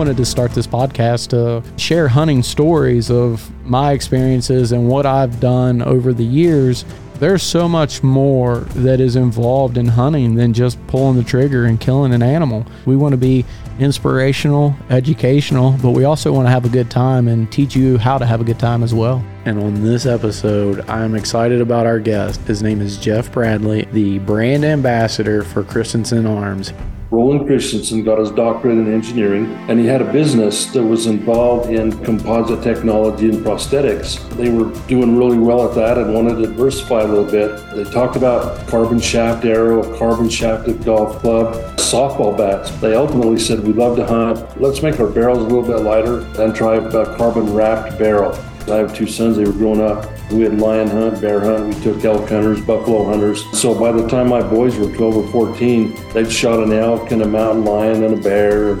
[0.00, 5.40] wanted to start this podcast to share hunting stories of my experiences and what I've
[5.40, 6.86] done over the years.
[7.16, 11.78] There's so much more that is involved in hunting than just pulling the trigger and
[11.78, 12.64] killing an animal.
[12.86, 13.44] We want to be
[13.78, 18.16] inspirational, educational, but we also want to have a good time and teach you how
[18.16, 19.22] to have a good time as well.
[19.44, 22.40] And on this episode, I'm excited about our guest.
[22.46, 26.72] His name is Jeff Bradley, the brand ambassador for Christensen Arms.
[27.10, 31.68] Roland Christensen got his doctorate in engineering, and he had a business that was involved
[31.68, 34.20] in composite technology and prosthetics.
[34.36, 37.50] They were doing really well at that and wanted to diversify a little bit.
[37.74, 42.70] They talked about carbon shaft arrow, carbon shafted golf club, softball bats.
[42.80, 44.60] They ultimately said, We'd love to hunt.
[44.60, 48.38] Let's make our barrels a little bit lighter and try a carbon wrapped barrel.
[48.68, 50.06] I have two sons, they were growing up.
[50.30, 53.44] We had lion hunt, bear hunt, we took elk hunters, buffalo hunters.
[53.58, 57.22] So by the time my boys were 12 or 14, they'd shot an elk and
[57.22, 58.78] a mountain lion and a bear.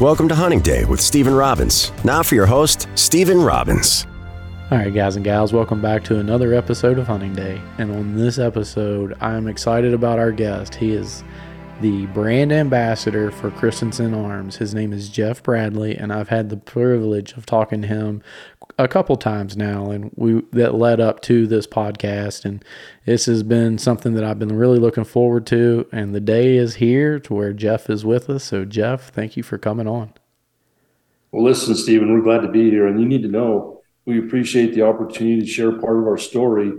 [0.00, 1.92] Welcome to Hunting Day with Stephen Robbins.
[2.04, 4.06] Now for your host, Stephen Robbins.
[4.70, 7.60] All right, guys and gals, welcome back to another episode of Hunting Day.
[7.78, 10.76] And on this episode, I'm excited about our guest.
[10.76, 11.24] He is
[11.80, 14.56] the brand ambassador for Christensen Arms.
[14.56, 18.22] His name is Jeff Bradley, and I've had the privilege of talking to him
[18.84, 22.44] a couple times now, and we that led up to this podcast.
[22.44, 22.64] And
[23.06, 25.86] this has been something that I've been really looking forward to.
[25.92, 28.44] And the day is here to where Jeff is with us.
[28.44, 30.12] So, Jeff, thank you for coming on.
[31.32, 34.74] Well, listen, Stephen, we're glad to be here, and you need to know we appreciate
[34.74, 36.72] the opportunity to share part of our story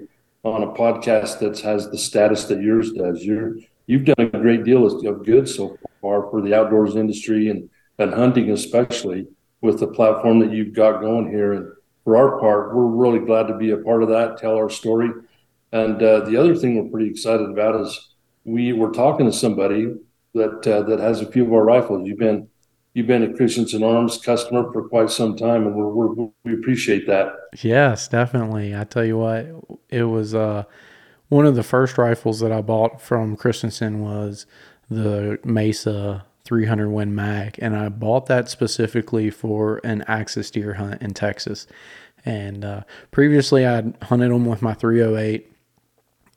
[0.44, 3.24] on a podcast that has the status that yours does.
[3.24, 7.70] You're you've done a great deal of good so far for the outdoors industry and,
[8.00, 9.28] and hunting especially
[9.62, 11.72] with the platform that you've got going here and
[12.04, 15.10] for our part we're really glad to be a part of that tell our story.
[15.72, 18.10] And uh, the other thing we're pretty excited about is
[18.44, 19.96] we were talking to somebody
[20.34, 22.08] that uh, that has a few of our rifles.
[22.08, 22.48] You've been
[22.94, 27.34] you've been a christensen arms customer for quite some time and we're, we appreciate that.
[27.62, 28.76] Yes definitely.
[28.76, 29.48] I tell you what
[29.90, 30.64] it was uh
[31.30, 34.46] one of the first rifles that I bought from Christensen was
[34.90, 41.02] the Mesa 300 Win Mag, and I bought that specifically for an axis deer hunt
[41.02, 41.68] in Texas.
[42.26, 42.82] And uh,
[43.12, 45.48] previously, I'd hunted them with my 308.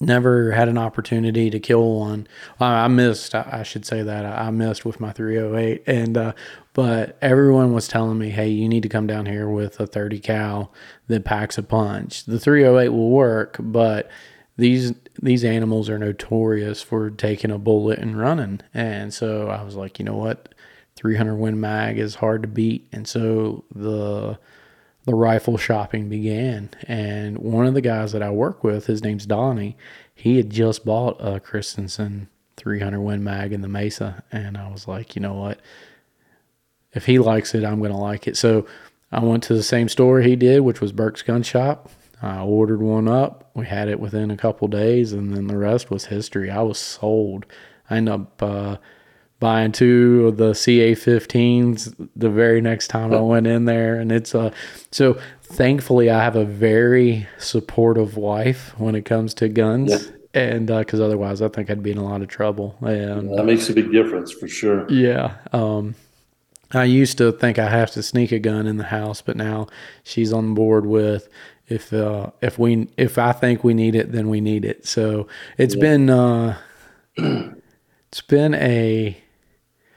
[0.01, 2.27] Never had an opportunity to kill one.
[2.61, 3.35] I missed.
[3.35, 6.33] I should say that I missed with my 308, and uh,
[6.73, 10.19] but everyone was telling me, "Hey, you need to come down here with a 30
[10.19, 10.73] cal
[11.07, 12.25] that packs a punch.
[12.25, 14.11] The 308 will work, but
[14.57, 18.61] these these animals are notorious for taking a bullet and running.
[18.73, 20.55] And so I was like, you know what?
[20.97, 22.87] 300 Win Mag is hard to beat.
[22.93, 24.39] And so the
[25.05, 26.71] the rifle shopping began.
[26.85, 29.77] And one of the guys that I work with, his name's Donnie,
[30.15, 34.25] he had just bought a Christensen 300 Win Mag in the Mesa.
[34.33, 35.61] And I was like, you know what?
[36.93, 38.37] If he likes it, I'm going to like it.
[38.37, 38.67] So
[39.13, 41.91] I went to the same store he did, which was Burke's Gun Shop.
[42.25, 43.51] I ordered one up.
[43.55, 46.51] We had it within a couple days, and then the rest was history.
[46.51, 47.45] I was sold.
[47.91, 48.77] I ended up uh,
[49.41, 54.35] buying two of the CA15s the very next time I went in there, and it's
[54.35, 54.53] uh,
[54.91, 59.91] so thankfully I have a very supportive wife when it comes to guns.
[59.91, 62.77] Yeah and because uh, otherwise I think I'd be in a lot of trouble.
[62.81, 64.91] And that makes a big difference for sure.
[64.91, 65.37] Yeah.
[65.53, 65.95] Um,
[66.73, 69.69] I used to think I have to sneak a gun in the house, but now
[70.03, 71.29] she's on board with
[71.69, 74.87] if uh, if we if I think we need it, then we need it.
[74.87, 75.27] So
[75.59, 75.81] it's yeah.
[75.81, 76.59] been uh,
[77.17, 79.17] it's been a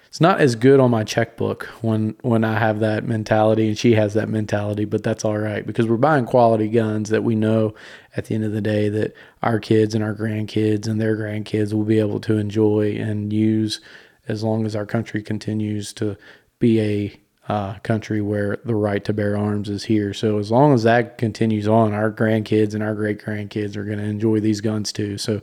[0.07, 3.95] it's not as good on my checkbook when when I have that mentality and she
[3.95, 7.75] has that mentality, but that's all right because we're buying quality guns that we know
[8.15, 9.13] at the end of the day that
[9.43, 13.81] our kids and our grandkids and their grandkids will be able to enjoy and use
[14.27, 16.17] as long as our country continues to
[16.59, 20.13] be a uh, country where the right to bear arms is here.
[20.13, 23.99] So as long as that continues on, our grandkids and our great grandkids are going
[23.99, 25.17] to enjoy these guns too.
[25.17, 25.41] So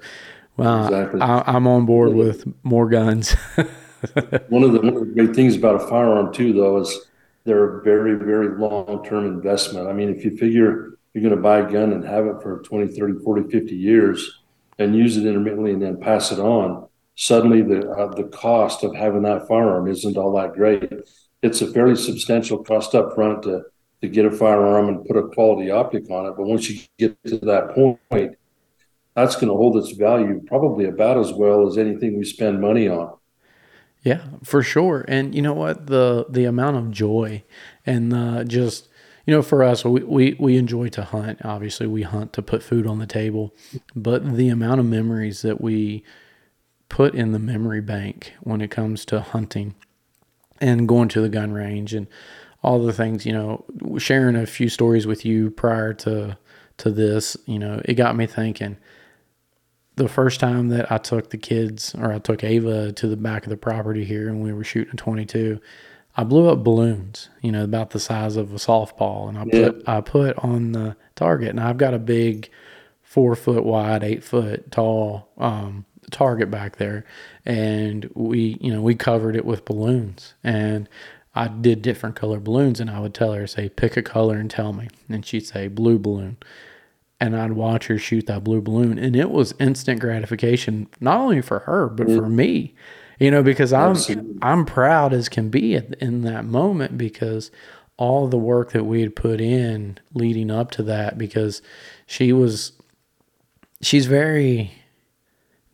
[0.59, 1.21] uh, exactly.
[1.21, 3.33] I, am on board with more guns.
[4.49, 6.97] one of the one of the great things about a firearm too, though, is
[7.45, 9.89] they're a very very long term investment.
[9.89, 12.61] I mean, if you figure you're going to buy a gun and have it for
[12.63, 14.41] 20, 30, 40, 50 years
[14.79, 18.95] and use it intermittently and then pass it on, suddenly the uh, the cost of
[18.95, 20.93] having that firearm isn't all that great
[21.45, 23.63] it's a fairly substantial cost up front to
[24.01, 26.35] to get a firearm and put a quality optic on it.
[26.37, 28.37] But once you get to that point,
[29.15, 32.89] that's going to hold its value probably about as well as anything we spend money
[32.89, 33.17] on.
[34.03, 35.05] Yeah, for sure.
[35.07, 35.87] And you know what?
[35.87, 37.45] The the amount of joy
[37.87, 38.89] and uh, just
[39.27, 41.41] you know, for us, we, we, we enjoy to hunt.
[41.43, 43.55] Obviously, we hunt to put food on the table,
[43.97, 46.05] but the amount of memories that we
[46.91, 49.75] put in the memory bank when it comes to hunting
[50.65, 52.07] and going to the gun range and
[52.63, 53.65] all the things, you know,
[53.99, 56.37] sharing a few stories with you prior to
[56.79, 58.77] to this, you know, it got me thinking.
[59.97, 63.45] The first time that I took the kids or I took Ava to the back
[63.45, 65.61] of the property here and we were shooting a 22,
[66.17, 69.69] I blew up balloons, you know, about the size of a softball and I Yeah.
[69.69, 72.51] put I put on the target and I've got a big
[73.15, 77.05] 4 foot wide, 8 foot tall um target back there.
[77.47, 80.35] And we you know we covered it with balloons.
[80.43, 80.89] And
[81.33, 84.51] I did different color balloons and I would tell her say pick a color and
[84.51, 84.89] tell me.
[85.09, 86.39] And she'd say blue balloon.
[87.21, 88.99] And I'd watch her shoot that blue balloon.
[88.99, 92.75] And it was instant gratification not only for her but for me.
[93.21, 94.39] You know because I'm Absolutely.
[94.43, 97.53] I'm proud as can be in that moment because
[97.97, 101.63] all the work that we had put in leading up to that because
[102.07, 102.73] she was
[103.85, 104.73] she's very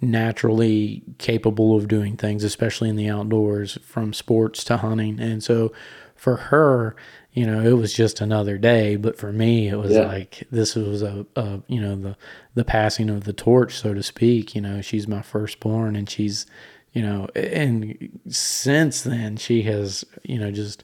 [0.01, 5.21] naturally capable of doing things, especially in the outdoors, from sports to hunting.
[5.21, 5.73] And so
[6.17, 6.97] for her,
[7.33, 8.97] you know, it was just another day.
[8.97, 10.07] But for me, it was Yeah.
[10.07, 12.17] like this was a, a you know the
[12.55, 14.55] the passing of the torch, so to speak.
[14.55, 16.47] You know, she's my firstborn, and she's
[16.93, 20.83] you know, and since then she has you know just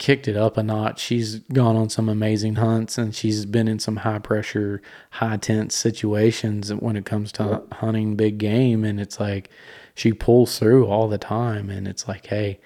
[0.00, 0.98] kicked it up a notch.
[0.98, 5.76] She's gone on some amazing hunts and she's been in some high pressure, high tense
[5.76, 8.82] situations when it comes to hunting big game.
[8.82, 9.50] And it's like
[9.94, 11.68] she pulls through all the time.
[11.68, 12.58] And it's like, hey,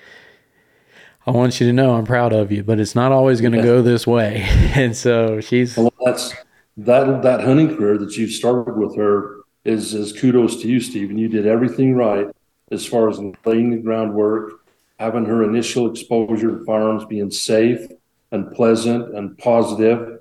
[1.27, 3.63] I want you to know I'm proud of you, but it's not always going to
[3.63, 4.43] go this way.
[4.75, 6.33] and so she's, Well, that's
[6.77, 11.19] that that hunting career that you've started with her is is kudos to you, Stephen.
[11.19, 12.29] You did everything right
[12.71, 14.64] as far as laying the groundwork,
[14.99, 17.87] having her initial exposure to firearms being safe
[18.33, 20.21] and pleasant and positive,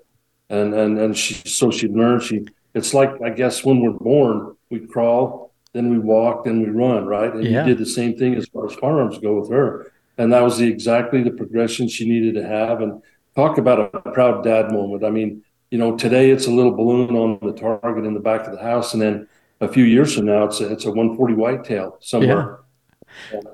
[0.50, 2.46] and and and she so she learned she.
[2.74, 7.06] It's like I guess when we're born, we crawl, then we walk, then we run,
[7.06, 7.34] right?
[7.34, 7.66] And Yeah.
[7.66, 10.58] you did the same thing as far as firearms go with her, and that was
[10.58, 12.82] the exactly the progression she needed to have.
[12.82, 13.02] And
[13.36, 15.04] talk about a proud dad moment.
[15.04, 18.46] I mean, you know, today it's a little balloon on the target in the back
[18.48, 19.28] of the house, and then
[19.62, 22.60] a few years from now, it's a, it's a 140 whitetail somewhere.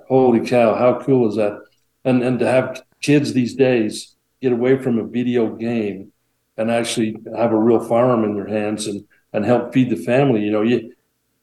[0.07, 0.75] Holy cow!
[0.75, 1.61] How cool is that?
[2.06, 6.11] And and to have kids these days get away from a video game
[6.57, 10.41] and actually have a real firearm in their hands and and help feed the family.
[10.41, 10.94] You know, you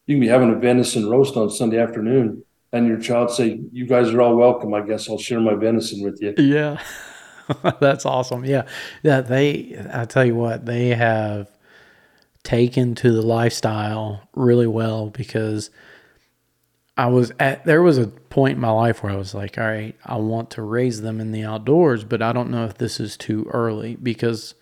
[0.07, 3.87] you can be having a venison roast on Sunday afternoon, and your child say, "You
[3.87, 4.75] guys are all welcome.
[4.75, 6.81] I guess I'll share my venison with you." yeah,
[7.81, 8.45] that's awesome.
[8.45, 8.67] Yeah.
[9.03, 9.21] Yeah.
[9.21, 11.51] They, I tell you what, they have
[12.43, 15.71] taken to the lifestyle really well because
[16.97, 19.65] I was at there was a point in my life where I was like, all
[19.65, 22.99] right, I want to raise them in the outdoors, but I don't know if this
[23.01, 24.55] is too early because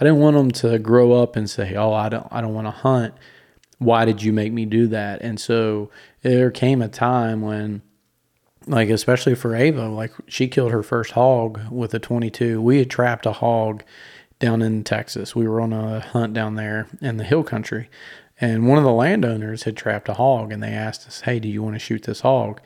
[0.00, 2.66] I didn't want them to grow up and say, "Oh, I don't I don't want
[2.66, 3.14] to hunt."
[3.78, 5.22] Why did you make me do that?
[5.22, 5.90] And so
[6.22, 7.82] there came a time when
[8.66, 12.60] like especially for Ava, like she killed her first hog with a 22.
[12.62, 13.82] We had trapped a hog
[14.38, 15.36] down in Texas.
[15.36, 17.90] We were on a hunt down there in the hill country,
[18.40, 21.48] and one of the landowners had trapped a hog, and they asked us, "Hey, do
[21.48, 22.60] you want to shoot this hog?"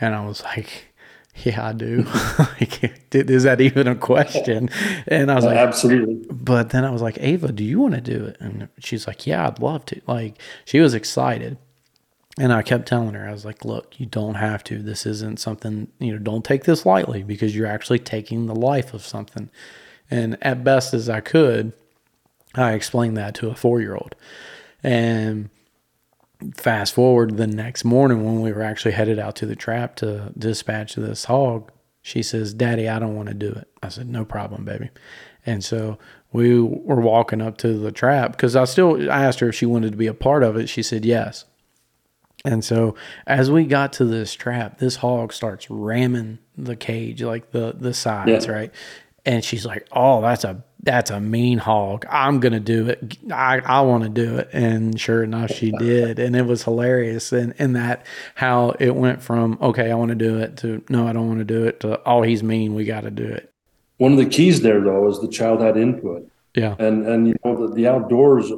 [0.00, 0.94] And I was like,
[1.44, 2.06] "Yeah, I do."
[2.38, 4.68] like, is that even a question?
[5.06, 6.26] And I was oh, like, Absolutely.
[6.30, 8.36] but then I was like, Ava, do you want to do it?
[8.40, 10.00] And she's like, Yeah, I'd love to.
[10.06, 11.58] Like, she was excited.
[12.38, 14.82] And I kept telling her, I was like, Look, you don't have to.
[14.82, 18.92] This isn't something, you know, don't take this lightly because you're actually taking the life
[18.92, 19.50] of something.
[20.10, 21.72] And at best as I could,
[22.54, 24.14] I explained that to a four year old.
[24.86, 25.50] And
[26.54, 30.32] fast forward the next morning when we were actually headed out to the trap to
[30.38, 33.68] dispatch this hog, she says, Daddy, I don't want to do it.
[33.82, 34.90] I said, No problem, baby.
[35.44, 35.98] And so
[36.32, 39.66] we were walking up to the trap because I still I asked her if she
[39.66, 40.68] wanted to be a part of it.
[40.68, 41.44] She said yes.
[42.44, 42.94] And so
[43.26, 47.92] as we got to this trap, this hog starts ramming the cage, like the the
[47.94, 48.52] sides, Yeah.
[48.52, 48.74] right?
[49.24, 52.06] And she's like, "Oh, that's a that's a mean hog.
[52.08, 53.18] I'm gonna do it.
[53.32, 57.32] I I want to do it." And sure enough, she did, and it was hilarious.
[57.32, 61.06] And and that how it went from okay, I want to do it to no,
[61.06, 62.74] I don't want to do it to oh, he's mean.
[62.74, 63.52] We got to do it.
[63.98, 66.30] One of the keys there, though, is the child had input.
[66.54, 68.52] Yeah, and and you know the, the outdoors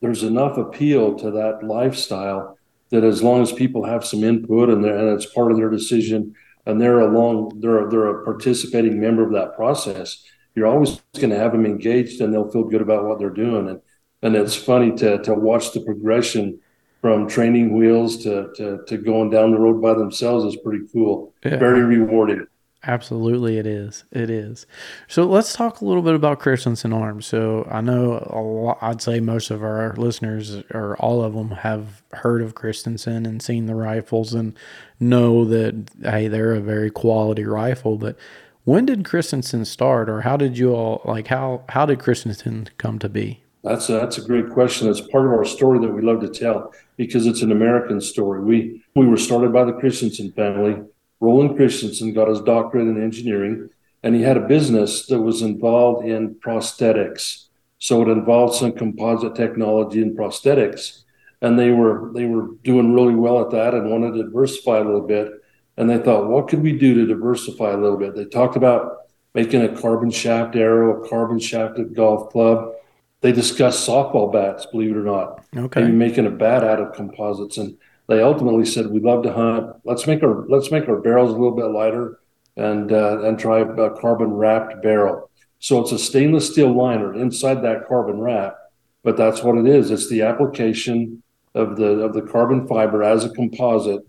[0.00, 2.58] there's enough appeal to that lifestyle
[2.90, 6.34] that as long as people have some input and and it's part of their decision
[6.66, 10.24] and they're along they're they're a participating member of that process
[10.60, 13.68] you're always going to have them engaged and they'll feel good about what they're doing
[13.68, 13.80] and
[14.22, 16.60] and it's funny to to watch the progression
[17.00, 21.32] from training wheels to to, to going down the road by themselves is pretty cool
[21.44, 21.56] Yeah.
[21.58, 22.46] very rewarding
[22.82, 24.04] Absolutely, it is.
[24.10, 24.66] It is.
[25.06, 27.26] So let's talk a little bit about Christensen Arms.
[27.26, 31.50] So I know a lot, I'd say most of our listeners, or all of them,
[31.50, 34.56] have heard of Christensen and seen the rifles and
[34.98, 37.98] know that hey, they're a very quality rifle.
[37.98, 38.16] But
[38.64, 42.98] when did Christensen start, or how did you all like how how did Christensen come
[42.98, 43.42] to be?
[43.62, 44.88] That's a, that's a great question.
[44.88, 48.40] It's part of our story that we love to tell because it's an American story.
[48.40, 50.82] We we were started by the Christensen family
[51.20, 53.68] Roland Christensen got his doctorate in engineering,
[54.02, 57.46] and he had a business that was involved in prosthetics.
[57.78, 61.02] So it involved some composite technology and prosthetics,
[61.42, 64.84] and they were they were doing really well at that and wanted to diversify a
[64.84, 65.30] little bit.
[65.80, 68.14] And they thought, what could we do to diversify a little bit?
[68.14, 72.74] They talked about making a carbon shaft arrow, a carbon shafted golf club.
[73.22, 75.42] They discussed softball bats, believe it or not.
[75.56, 75.80] Okay.
[75.80, 77.56] Maybe making a bat out of composites.
[77.56, 79.74] And they ultimately said, "We'd love to hunt.
[79.84, 82.20] Let's make our let's make our barrels a little bit lighter,
[82.58, 87.62] and uh, and try a carbon wrapped barrel." So it's a stainless steel liner inside
[87.62, 88.54] that carbon wrap,
[89.02, 89.90] but that's what it is.
[89.90, 91.22] It's the application
[91.54, 94.06] of the of the carbon fiber as a composite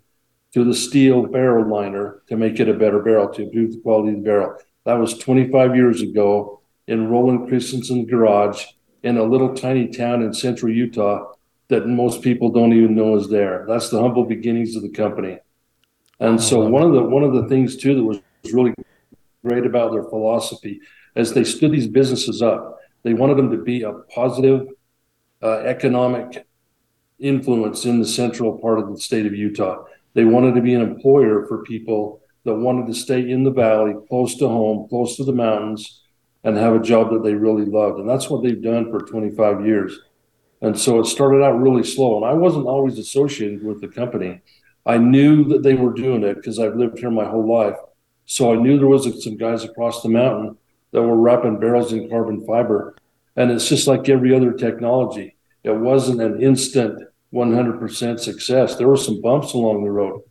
[0.53, 4.09] to the steel barrel liner to make it a better barrel to improve the quality
[4.09, 4.57] of the barrel.
[4.85, 8.65] That was 25 years ago in Roland Christensen's garage
[9.03, 11.33] in a little tiny town in central Utah
[11.69, 13.65] that most people don't even know is there.
[13.67, 15.39] That's the humble beginnings of the company.
[16.19, 18.19] And so one of the one of the things too that was
[18.51, 18.73] really
[19.43, 20.81] great about their philosophy
[21.15, 24.67] as they stood these businesses up, they wanted them to be a positive
[25.41, 26.45] uh, economic
[27.19, 29.83] influence in the central part of the state of Utah.
[30.13, 33.93] They wanted to be an employer for people that wanted to stay in the valley,
[34.09, 36.01] close to home, close to the mountains,
[36.43, 37.99] and have a job that they really loved.
[37.99, 39.99] And that's what they've done for 25 years.
[40.61, 42.17] And so it started out really slow.
[42.17, 44.41] And I wasn't always associated with the company.
[44.85, 47.77] I knew that they were doing it because I've lived here my whole life.
[48.25, 50.57] So I knew there was some guys across the mountain
[50.91, 52.95] that were wrapping barrels in carbon fiber.
[53.35, 55.35] And it's just like every other technology.
[55.63, 57.01] It wasn't an instant
[57.33, 58.75] 100% success.
[58.75, 60.21] There were some bumps along the road.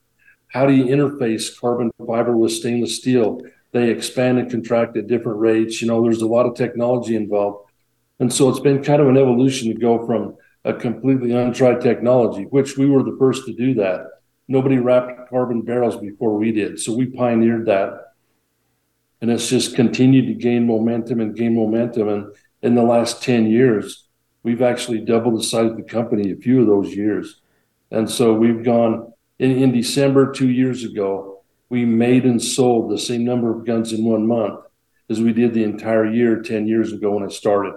[0.48, 3.40] How do you interface carbon fiber with stainless steel?
[3.72, 5.80] They expand and contract at different rates.
[5.80, 7.70] You know, there's a lot of technology involved.
[8.18, 12.44] And so it's been kind of an evolution to go from a completely untried technology,
[12.44, 14.06] which we were the first to do that.
[14.48, 16.80] Nobody wrapped carbon barrels before we did.
[16.80, 18.14] So we pioneered that.
[19.22, 22.08] And it's just continued to gain momentum and gain momentum.
[22.08, 24.08] And in the last 10 years,
[24.42, 27.40] we've actually doubled the size of the company a few of those years.
[27.90, 32.98] And so we've gone in, in December two years ago, we made and sold the
[32.98, 34.60] same number of guns in one month
[35.08, 37.74] as we did the entire year 10 years ago when I started.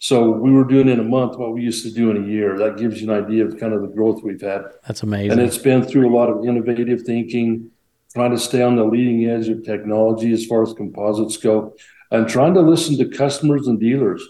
[0.00, 2.56] So we were doing in a month what we used to do in a year.
[2.58, 4.62] That gives you an idea of kind of the growth we've had.
[4.86, 5.32] That's amazing.
[5.32, 7.70] And it's been through a lot of innovative thinking,
[8.12, 11.74] trying to stay on the leading edge of technology as far as composites go,
[12.10, 14.22] and trying to listen to customers and dealers.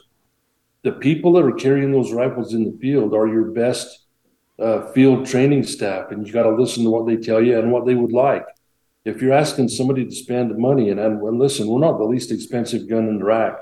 [0.82, 4.06] The people that are carrying those rifles in the field are your best
[4.58, 7.72] uh, field training staff, and you got to listen to what they tell you and
[7.72, 8.46] what they would like.
[9.04, 12.30] If you're asking somebody to spend money, and, and, and listen, we're not the least
[12.30, 13.56] expensive gun in the rack.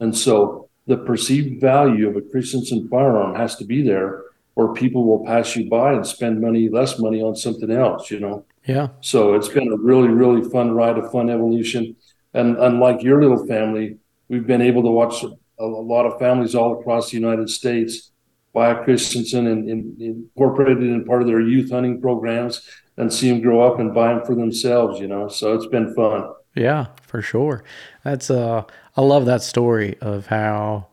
[0.00, 4.22] And so the perceived value of a Christensen firearm has to be there,
[4.54, 8.20] or people will pass you by and spend money, less money on something else, you
[8.20, 8.44] know?
[8.66, 8.88] Yeah.
[9.00, 11.96] So it's been a really, really fun ride, a fun evolution.
[12.34, 15.24] And unlike your little family, we've been able to watch
[15.64, 18.10] a, lot of families all across the United States
[18.52, 22.66] buy a Christensen and, and incorporate it in part of their youth hunting programs
[22.96, 25.28] and see them grow up and buy them for themselves, you know?
[25.28, 26.24] So it's been fun.
[26.54, 27.64] Yeah, for sure.
[28.04, 28.64] That's uh
[28.96, 30.88] I love that story of how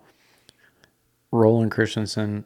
[1.32, 2.46] Roland Christensen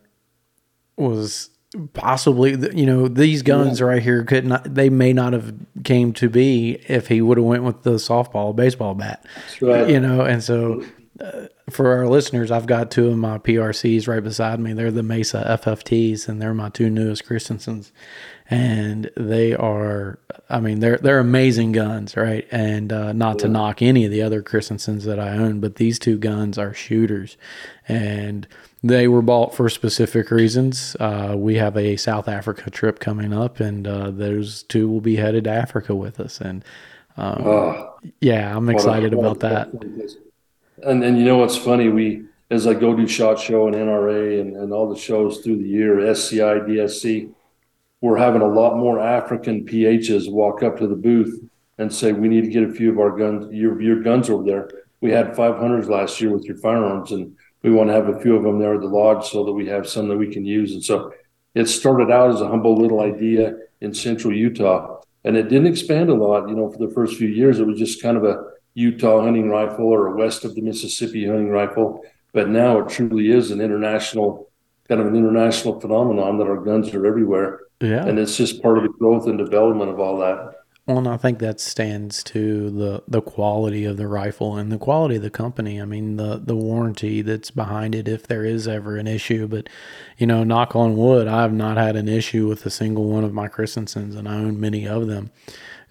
[0.97, 1.49] was
[1.93, 3.87] possibly you know these guns yeah.
[3.87, 7.45] right here could not they may not have came to be if he would have
[7.45, 9.25] went with the softball baseball bat
[9.59, 9.89] right.
[9.89, 10.83] you know and so
[11.19, 14.73] uh, for our listeners i've got two of my prcs right beside me.
[14.73, 17.91] They're the mesa ffts and they're my two newest christensens.
[18.49, 22.47] And they are I mean they're they're amazing guns, right?
[22.51, 25.97] And uh, not to knock any of the other Christensens that I own, but these
[25.97, 27.37] two guns are shooters,
[27.87, 28.47] and
[28.83, 30.95] they were bought for specific reasons.
[30.99, 35.15] Uh, we have a South Africa trip coming up, and uh, those two will be
[35.15, 36.63] headed to Africa with us, and
[37.17, 39.71] um, oh, yeah, I'm excited about that.
[40.85, 41.89] And and you know what's funny?
[41.89, 45.57] We as I go do Shot Show and NRA and, and all the shows through
[45.57, 47.33] the year, SCI, DSC
[48.03, 51.41] we're having a lot more African PHs walk up to the booth
[51.77, 54.43] and say, "We need to get a few of our guns, your your guns over
[54.43, 58.19] there." We had 500s last year with your firearms, and we want to have a
[58.19, 60.45] few of them there at the lodge so that we have some that we can
[60.45, 60.73] use.
[60.73, 61.13] And so,
[61.55, 66.09] it started out as a humble little idea in central Utah, and it didn't expand
[66.09, 66.49] a lot.
[66.49, 68.43] You know, for the first few years, it was just kind of a
[68.75, 72.03] Utah hunting rifle or a west of the Mississippi hunting rifle.
[72.33, 74.49] But now it truly is an international
[74.87, 77.61] kind of an international phenomenon that our guns are everywhere.
[77.79, 78.05] Yeah.
[78.05, 80.55] And it's just part of the growth and development of all that.
[80.85, 84.77] Well, and I think that stands to the the quality of the rifle and the
[84.77, 85.81] quality of the company.
[85.81, 89.47] I mean, the the warranty that's behind it if there is ever an issue.
[89.47, 89.69] But
[90.17, 93.23] you know, knock on wood, I have not had an issue with a single one
[93.23, 95.31] of my Christensens, and I own many of them.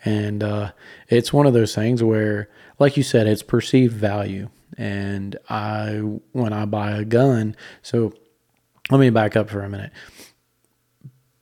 [0.05, 0.73] And uh,
[1.09, 2.51] it's one of those things where,
[2.83, 4.51] like you said, it's perceived value.
[4.77, 6.01] And I,
[6.33, 8.13] when I buy a gun, so
[8.91, 9.93] let me back up for a minute.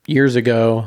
[0.05, 0.85] Years ago,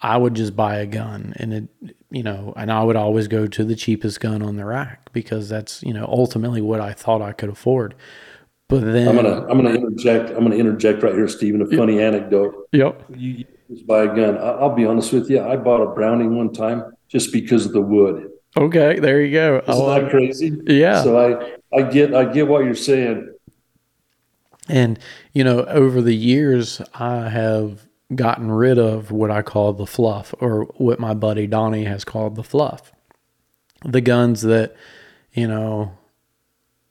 [0.00, 1.68] I would just buy a gun and it,
[2.10, 5.48] you know, and I would always go to the cheapest gun on the rack because
[5.48, 7.94] that's, you know, ultimately what I thought I could afford.
[8.68, 10.30] But then I'm gonna I'm gonna interject.
[10.30, 11.62] I'm gonna interject right here, Stephen.
[11.62, 12.68] A funny anecdote.
[12.72, 13.04] Yep.
[13.14, 14.36] You, you just buy a gun.
[14.38, 15.40] I, I'll be honest with you.
[15.40, 18.28] I bought a Browning one time just because of the wood.
[18.56, 19.62] Okay, there you go.
[19.68, 20.58] Isn't I that crazy?
[20.66, 21.02] Yeah.
[21.02, 23.32] So I I get I get what you're saying.
[24.68, 24.98] And,
[25.32, 30.34] you know, over the years, I have gotten rid of what I call the fluff,
[30.40, 32.92] or what my buddy Donnie has called the fluff.
[33.84, 34.74] The guns that,
[35.32, 35.92] you know,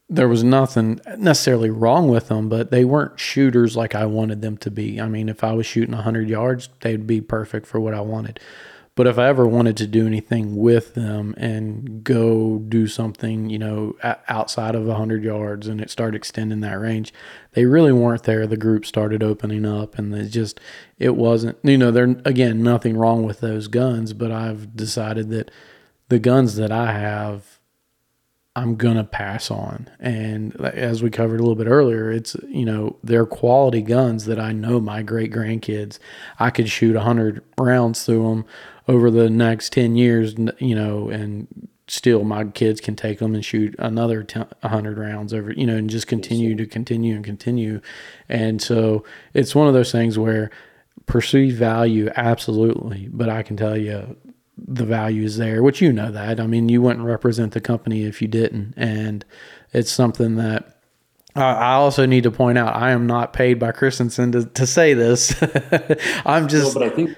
[0.08, 4.56] there was nothing necessarily wrong with them, but they weren't shooters like I wanted them
[4.58, 5.02] to be.
[5.02, 8.40] I mean, if I was shooting 100 yards, they'd be perfect for what I wanted.
[8.96, 13.60] But if I ever wanted to do anything with them and go do something, you
[13.60, 13.98] know,
[14.30, 17.14] outside of 100 yards and it started extending that range,
[17.52, 18.48] they really weren't there.
[18.48, 20.62] The group started opening up and it just,
[20.98, 25.52] it wasn't, you know, there, again, nothing wrong with those guns, but I've decided that
[26.08, 27.60] the guns that I have,
[28.56, 29.90] I'm going to pass on.
[30.00, 34.40] And as we covered a little bit earlier, it's, you know, they're quality guns that
[34.40, 36.00] I know my great grandkids,
[36.40, 38.46] I could shoot 100 rounds through them
[38.88, 41.48] over the next 10 years, you know, and
[41.88, 45.76] still my kids can take them and shoot another 10, 100 rounds over, you know,
[45.76, 47.82] and just continue to continue and continue.
[48.30, 50.50] And so it's one of those things where
[51.06, 53.10] perceived value, absolutely.
[53.12, 54.16] But I can tell you,
[54.58, 56.40] the value is there, which you know that.
[56.40, 58.74] I mean, you wouldn't represent the company if you didn't.
[58.78, 59.26] And
[59.74, 60.76] it's something that
[61.36, 64.94] I also need to point out I am not paid by Christensen to, to say
[64.94, 65.36] this.
[66.26, 66.74] I'm just.
[66.74, 67.18] No, but I think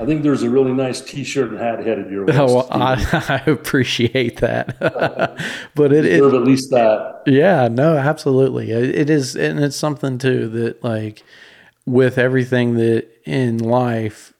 [0.00, 2.36] I think there's a really nice T-shirt and hat headed your way.
[2.36, 4.76] Oh, well, I, I, appreciate that,
[5.74, 7.22] but it, it at least that.
[7.26, 11.22] Yeah, no, absolutely, it, it is, and it's something too that like
[11.86, 14.32] with everything that in life,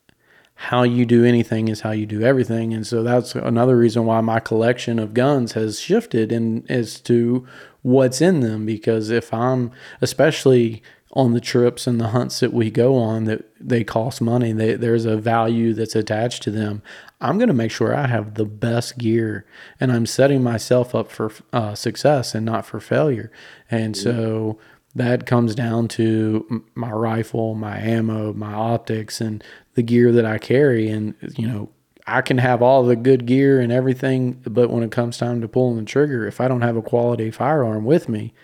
[0.55, 4.21] how you do anything is how you do everything, and so that's another reason why
[4.21, 7.47] my collection of guns has shifted and as to
[7.83, 10.83] what's in them because if I'm especially
[11.15, 14.53] on the trips and the hunts that we go on that they cost money.
[14.53, 16.83] They, there's a value that's attached to them.
[17.21, 19.47] I'm going to make sure I have the best gear
[19.81, 23.31] and I'm setting myself up for uh, success and not for failure.
[23.71, 24.59] And so
[24.95, 29.43] that comes down to my rifle, my ammo, my optics, and
[29.75, 30.89] the gear that I carry.
[30.89, 31.71] And, you know,
[32.07, 35.49] I can have all the good gear and everything, but when it comes time to
[35.49, 38.35] pulling the trigger, if I don't have a quality firearm with me,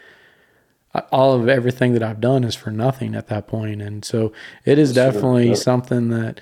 [1.12, 3.80] all of everything that I've done is for nothing at that point.
[3.80, 4.32] And so
[4.64, 6.40] it is definitely something that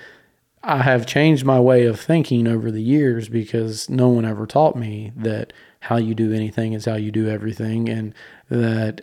[0.63, 4.75] I have changed my way of thinking over the years because no one ever taught
[4.75, 8.13] me that how you do anything is how you do everything and
[8.49, 9.01] that,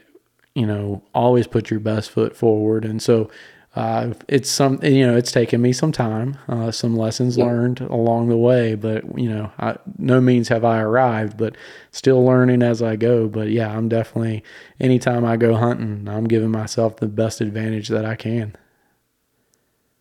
[0.54, 2.84] you know, always put your best foot forward.
[2.84, 3.30] And so
[3.76, 7.46] uh, it's some you know it's taken me some time uh, some lessons yep.
[7.46, 11.56] learned along the way but you know I, no means have i arrived but
[11.90, 13.28] still learning as i go.
[13.28, 14.42] But yeah i'm definitely
[14.80, 18.56] anytime i go hunting i'm giving myself the best advantage that i can.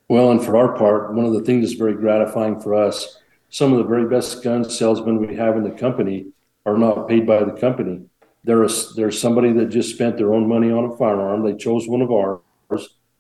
[0.08, 3.18] Well and for our part one of the things that's very gratifying for us
[3.50, 6.28] some of the very best gun salesmen we have in the company
[6.66, 8.06] are not paid by the company.
[8.44, 11.44] There's there's somebody that just spent their own money on a firearm.
[11.44, 12.42] They chose one of ours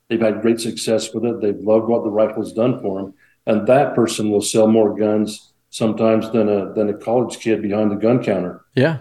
[0.10, 1.41] They've had great success with it.
[1.41, 3.13] They've loved what the rifle's done for them,
[3.46, 7.91] and that person will sell more guns sometimes than a than a college kid behind
[7.91, 8.62] the gun counter.
[8.76, 9.00] Yeah,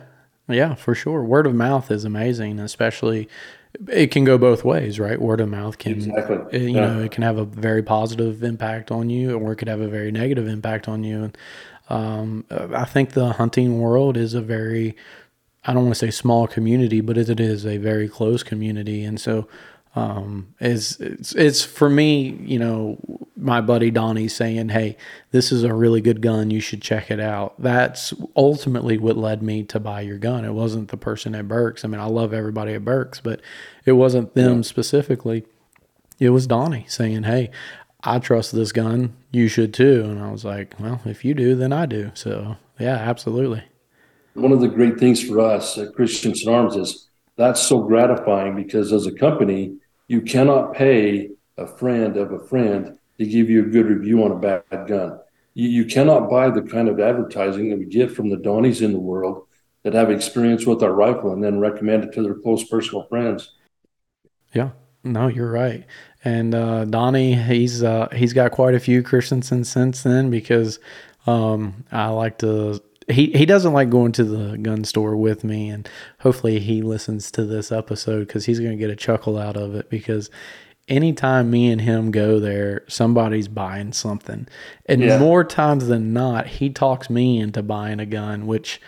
[0.48, 1.22] yeah, for sure.
[1.22, 3.28] Word of mouth is amazing, especially
[3.88, 5.20] it can go both ways, right?
[5.20, 6.38] Word of mouth can, exactly.
[6.52, 6.86] Eh, you yeah.
[6.86, 9.88] know, it can have a very positive impact on you, or it could have a
[9.88, 11.24] very negative impact on you.
[11.24, 11.38] And
[11.88, 14.96] um, I think the hunting world is a very,
[15.64, 19.20] I don't want to say small community, but it is a very close community, and
[19.20, 19.48] so
[19.96, 22.98] um, is it's, it's for me, you know,
[23.36, 24.96] my buddy Donnie saying, "Hey,
[25.30, 26.50] this is a really good gun.
[26.50, 30.44] You should check it out." That's ultimately what led me to buy your gun.
[30.44, 31.84] It wasn't the person at Burks.
[31.84, 33.40] I mean, I love everybody at Burks, but
[33.84, 34.62] it wasn't them yeah.
[34.62, 35.44] specifically.
[36.18, 37.50] It was Donnie saying, "Hey,
[38.04, 39.14] I trust this gun.
[39.32, 40.02] You should too.
[40.04, 42.10] And I was like, well, if you do, then I do.
[42.14, 43.62] So yeah, absolutely.
[44.34, 48.92] One of the great things for us at Christensen Arms is that's so gratifying because
[48.92, 49.76] as a company,
[50.08, 54.32] you cannot pay a friend of a friend to give you a good review on
[54.32, 55.20] a bad gun.
[55.54, 58.92] You, you cannot buy the kind of advertising that we get from the Donnies in
[58.92, 59.46] the world
[59.82, 63.52] that have experience with our rifle and then recommend it to their close personal friends.
[64.52, 64.70] Yeah,
[65.04, 65.86] no, you're right.
[66.24, 70.80] And uh, Donnie, he's uh, he's got quite a few Christensen since then because
[71.26, 72.82] um, I like to.
[73.08, 75.88] He he doesn't like going to the gun store with me, and
[76.20, 79.74] hopefully he listens to this episode because he's going to get a chuckle out of
[79.74, 80.30] it because
[80.88, 84.46] anytime me and him go there, somebody's buying something.
[84.86, 85.18] And Yeah.
[85.18, 88.80] more times than not, he talks me into buying a gun, which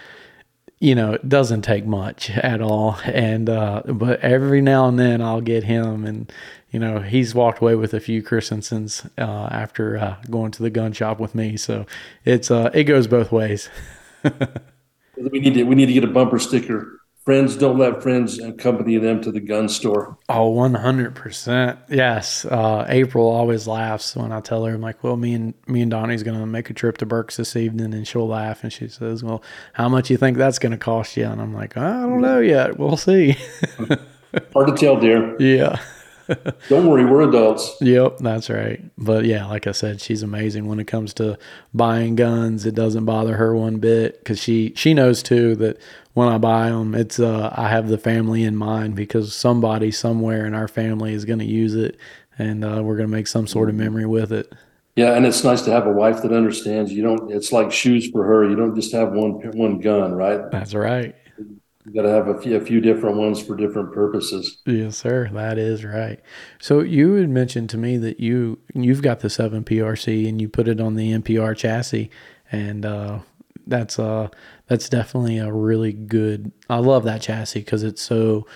[0.79, 2.99] you know, it doesn't take much at all.
[3.05, 6.31] And uh but every now and then I'll get him and
[6.71, 10.69] you know, he's walked away with a few Christensens uh after uh going to the
[10.71, 11.57] gun shop with me.
[11.57, 11.87] So
[12.27, 13.71] it's uh it goes both ways.
[15.17, 17.01] We need to we need to get a bumper sticker.
[17.25, 20.17] Friends don't let friends accompany them to the gun store.
[20.29, 21.77] Oh, 100%.
[21.89, 22.45] Yes.
[22.45, 25.91] Uh, April always laughs when I tell her, I'm like, well, me and me and
[25.91, 27.95] Donnie's going to make a trip to Burks this evening.
[27.95, 31.17] And she'll laugh and she says, well, how much you think that's going to cost
[31.17, 31.25] you?
[31.25, 32.79] And I'm like, I don't know yet.
[32.79, 33.37] We'll see.
[34.53, 35.35] Hard to tell, dear.
[35.41, 35.81] yeah.
[36.69, 37.77] Don't worry, we're adults.
[37.81, 38.83] Yep, that's right.
[38.99, 41.39] But yeah, like I said, she's amazing when it comes to
[41.73, 42.67] buying guns.
[42.67, 45.79] It doesn't bother her one bit because she she knows too that
[46.15, 50.47] when I buy them, it's uh I have the family in mind because somebody somewhere
[50.47, 51.99] in our family is going to use it,
[52.39, 54.53] and uh, we're going to make some sort of memory with it.
[54.97, 56.91] Yeah, and it's nice to have a wife that understands.
[56.91, 57.31] You don't.
[57.31, 58.49] It's like shoes for her.
[58.49, 60.51] You don't just have one one gun, right?
[60.51, 61.15] That's right.
[61.87, 64.61] You got to have a few, a few different ones for different purposes.
[64.67, 65.31] Yes, sir.
[65.33, 66.21] That is right.
[66.61, 70.49] So you had mentioned to me that you you've got the seven PRC and you
[70.49, 72.11] put it on the MPR chassis,
[72.51, 73.21] and uh,
[73.69, 74.29] that's uh
[74.67, 76.51] that's definitely a really good.
[76.69, 78.47] I love that chassis because it's so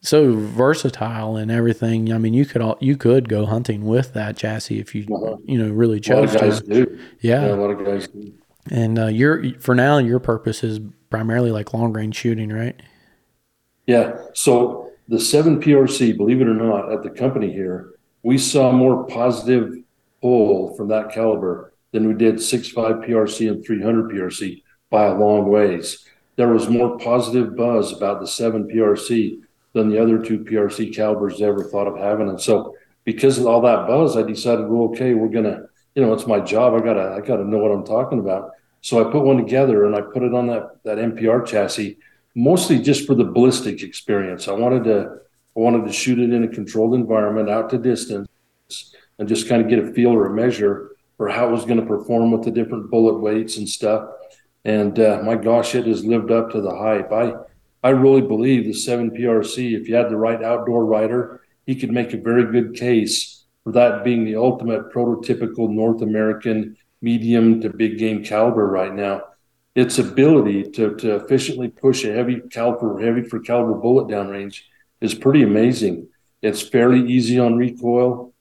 [0.00, 2.12] so versatile and everything.
[2.12, 5.36] I mean, you could all you could go hunting with that chassis if you Uh-huh.
[5.44, 6.66] you know really A lot chose of guys to.
[6.86, 6.98] do.
[7.20, 7.46] Yeah.
[7.46, 8.32] Yeah, a lot of guys do.
[8.70, 12.80] And uh, your for now your purpose is primarily like long range shooting, right?
[13.86, 14.16] Yeah.
[14.34, 19.06] So the seven PRC, believe it or not, at the company here, we saw more
[19.06, 19.76] positive
[20.20, 25.14] pull from that caliber than we did six five PRC and 300 PRC by a
[25.14, 26.06] long ways.
[26.36, 29.40] There was more positive buzz about the seven PRC
[29.72, 32.28] than the other two PRC calibers ever thought of having.
[32.28, 36.12] And so because of all that buzz, I decided, well, okay, we're gonna, you know,
[36.12, 36.74] it's my job.
[36.74, 38.52] I gotta, I gotta know what I'm talking about.
[38.80, 41.98] So I put one together and I put it on that that MPR chassis,
[42.34, 44.48] mostly just for the ballistic experience.
[44.48, 45.18] I wanted to,
[45.56, 48.28] I wanted to shoot it in a controlled environment, out to distance,
[49.18, 51.80] and just kind of get a feel or a measure for how it was going
[51.80, 54.08] to perform with the different bullet weights and stuff.
[54.64, 57.12] And uh, my gosh, it has lived up to the hype.
[57.12, 57.34] I,
[57.82, 59.78] I really believe the seven PRC.
[59.78, 63.72] If you had the right outdoor rider, he could make a very good case for
[63.72, 69.22] that being the ultimate prototypical North American medium to big game caliber right now.
[69.74, 74.62] Its ability to, to efficiently push a heavy caliber, heavy for caliber bullet downrange
[75.00, 76.08] is pretty amazing.
[76.42, 78.34] It's fairly easy on recoil.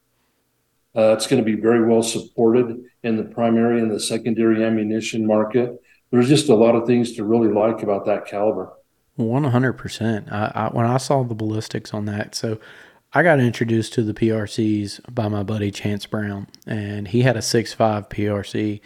[0.95, 5.25] Uh, it's going to be very well supported in the primary and the secondary ammunition
[5.25, 5.79] market.
[6.11, 8.73] There's just a lot of things to really like about that caliber.
[9.15, 10.31] One hundred percent.
[10.31, 12.57] I, I when I saw the ballistics on that, so
[13.13, 17.41] I got introduced to the PRCs by my buddy Chance Brown, and he had a
[17.41, 18.81] six five PRC,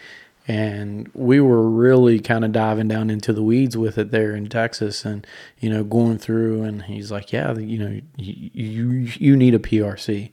[0.47, 4.47] and we were really kind of diving down into the weeds with it there in
[4.47, 5.27] Texas, and
[5.59, 9.59] you know going through, and he's like, yeah, you know, you you, you need a
[9.59, 10.31] PRC,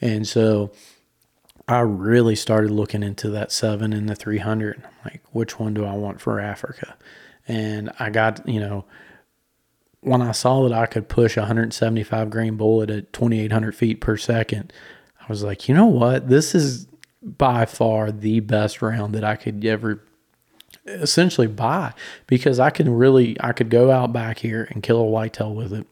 [0.00, 0.72] and so
[1.68, 4.82] I really started looking into that seven and the 300.
[4.82, 6.96] I'm like, which one do I want for Africa?
[7.46, 8.86] And I got, you know,
[10.00, 14.16] when I saw that I could push a 175 grain bullet at 2,800 feet per
[14.16, 14.72] second,
[15.20, 16.28] I was like, you know what?
[16.28, 16.86] This is
[17.22, 20.02] by far the best round that I could ever
[20.86, 21.92] essentially buy
[22.26, 25.72] because I can really, I could go out back here and kill a whitetail with
[25.72, 25.86] it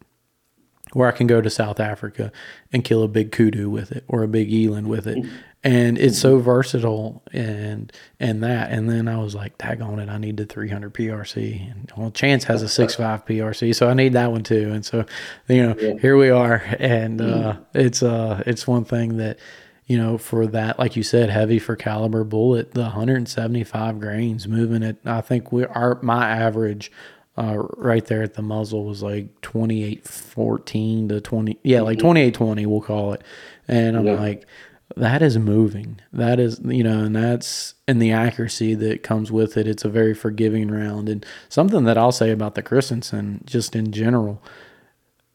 [0.95, 2.33] or I can go to South Africa
[2.73, 5.19] and kill a big kudu with it or a big eland with it.
[5.19, 5.37] Mm-hmm.
[5.69, 8.71] And it's so versatile and and that.
[8.71, 11.71] And then I was like, tag on it, I need the 300 PRC.
[11.71, 14.71] And well, Chance has a 6.5 PRC, so I need that one too.
[14.73, 15.05] And so,
[15.49, 16.63] you know, here we are.
[16.79, 19.39] And uh, it's uh it's one thing that
[19.87, 24.83] you know, for that, like you said, heavy for caliber bullet, the 175 grains moving
[24.83, 24.97] it.
[25.05, 26.91] I think we our my average
[27.39, 32.33] uh, right there at the muzzle was like 28 14 to 20 yeah like 28
[32.33, 33.23] 20 we'll call it
[33.69, 34.15] and i'm Yeah.
[34.15, 34.47] like
[34.95, 36.01] that is moving.
[36.13, 39.67] That is, you know, and that's and the accuracy that comes with it.
[39.67, 43.91] It's a very forgiving round, and something that I'll say about the Christensen, just in
[43.91, 44.41] general,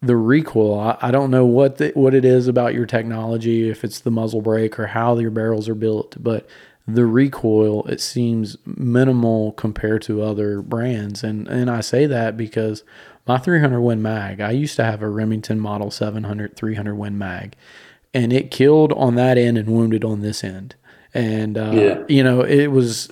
[0.01, 0.79] the recoil.
[0.79, 4.11] I, I don't know what the, what it is about your technology, if it's the
[4.11, 6.47] muzzle brake or how your barrels are built, but
[6.87, 12.83] the recoil it seems minimal compared to other brands, and and I say that because
[13.27, 17.55] my 300 Win mag, I used to have a Remington Model 700 300 Win mag
[18.13, 20.75] and it killed on that end and wounded on this end.
[21.13, 22.03] And uh, yeah.
[22.07, 23.09] you know, it was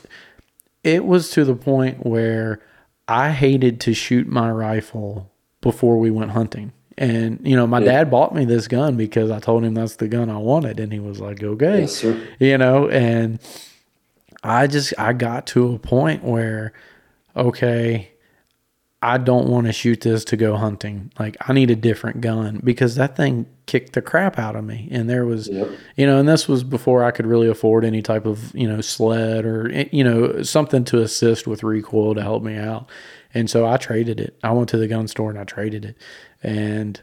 [0.84, 2.62] it was to the point where
[3.08, 5.32] I hated to shoot my rifle
[5.62, 6.72] before we went hunting.
[6.98, 7.86] And you know, my yeah.
[7.86, 10.92] dad bought me this gun because I told him that's the gun I wanted, and
[10.92, 12.06] he was like, "Okay," yes,
[12.40, 12.90] you know.
[12.90, 13.40] And
[14.44, 16.74] I just I got to a point where,
[17.38, 18.12] okay,
[19.02, 21.12] I don't want to shoot this to go hunting.
[21.18, 24.90] Like I need a different gun because that thing kicked the crap out of me.
[24.92, 25.70] And there was, yep.
[25.96, 28.82] you know, and this was before I could really afford any type of, you know,
[28.82, 32.90] sled or, eh, you know, something to assist with recoil to help me out.
[33.34, 34.38] And so I traded it.
[34.44, 35.98] I went to the gun store and I traded it.
[36.44, 37.00] And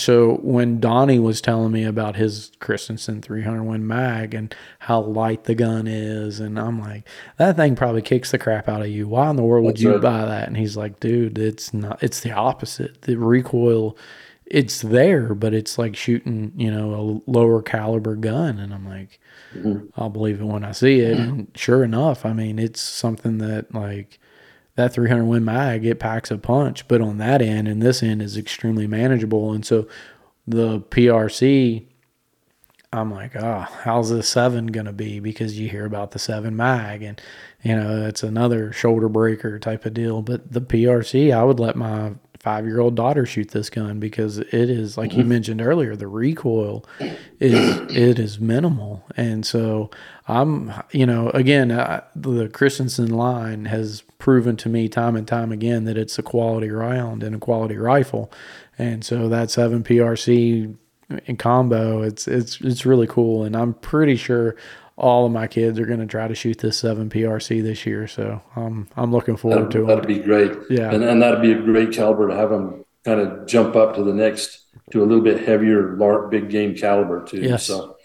[0.00, 5.44] so when Donnie was telling me about his Christensen 300 Win mag and how light
[5.44, 9.08] the gun is, and I'm like, that thing probably kicks the crap out of you.
[9.08, 10.00] Why in the world would That's you right.
[10.00, 10.48] buy that?
[10.48, 12.02] And he's like, dude, it's not.
[12.02, 13.02] It's the opposite.
[13.02, 13.96] The recoil,
[14.46, 18.58] it's there, but it's like shooting, you know, a lower caliber gun.
[18.58, 19.18] And I'm like,
[19.54, 19.86] mm-hmm.
[19.96, 21.18] I'll believe it when I see it.
[21.18, 24.19] And sure enough, I mean, it's something that like
[24.80, 28.22] that 300 Win mag it packs a punch but on that end and this end
[28.22, 29.86] is extremely manageable and so
[30.46, 31.84] the prc
[32.92, 37.02] i'm like oh how's the seven gonna be because you hear about the seven mag
[37.02, 37.20] and
[37.62, 41.76] you know it's another shoulder breaker type of deal but the prc i would let
[41.76, 45.28] my five year old daughter shoot this gun because it is like you mm-hmm.
[45.28, 46.82] mentioned earlier the recoil
[47.38, 49.90] is it is minimal and so
[50.26, 55.50] i'm you know again I, the christensen line has proven to me time and time
[55.50, 58.30] again that it's a quality round and a quality rifle
[58.78, 60.76] and so that 7 prc
[61.26, 64.56] in combo it's it's it's really cool and i'm pretty sure
[65.00, 68.06] all of my kids are going to try to shoot this seven PRC this year.
[68.06, 69.86] So um, I'm looking forward that, to it.
[69.86, 70.52] That'd be great.
[70.68, 70.92] Yeah.
[70.92, 74.04] And, and that'd be a great caliber to have them kind of jump up to
[74.04, 77.40] the next, to a little bit heavier, large, big game caliber too.
[77.40, 77.64] Yes.
[77.64, 77.96] So,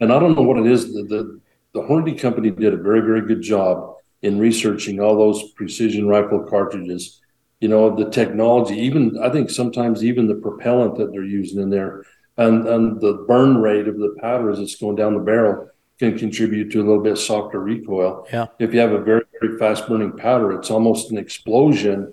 [0.00, 0.90] and I don't know what it is.
[0.94, 1.40] The, the,
[1.74, 6.44] the Hornady company did a very, very good job in researching all those precision rifle
[6.44, 7.20] cartridges.
[7.60, 11.70] You know, the technology, even I think sometimes even the propellant that they're using in
[11.70, 12.04] there
[12.36, 16.16] and, and the burn rate of the powder as it's going down the barrel can
[16.16, 18.26] contribute to a little bit softer recoil.
[18.32, 18.46] Yeah.
[18.60, 22.12] If you have a very very fast burning powder, it's almost an explosion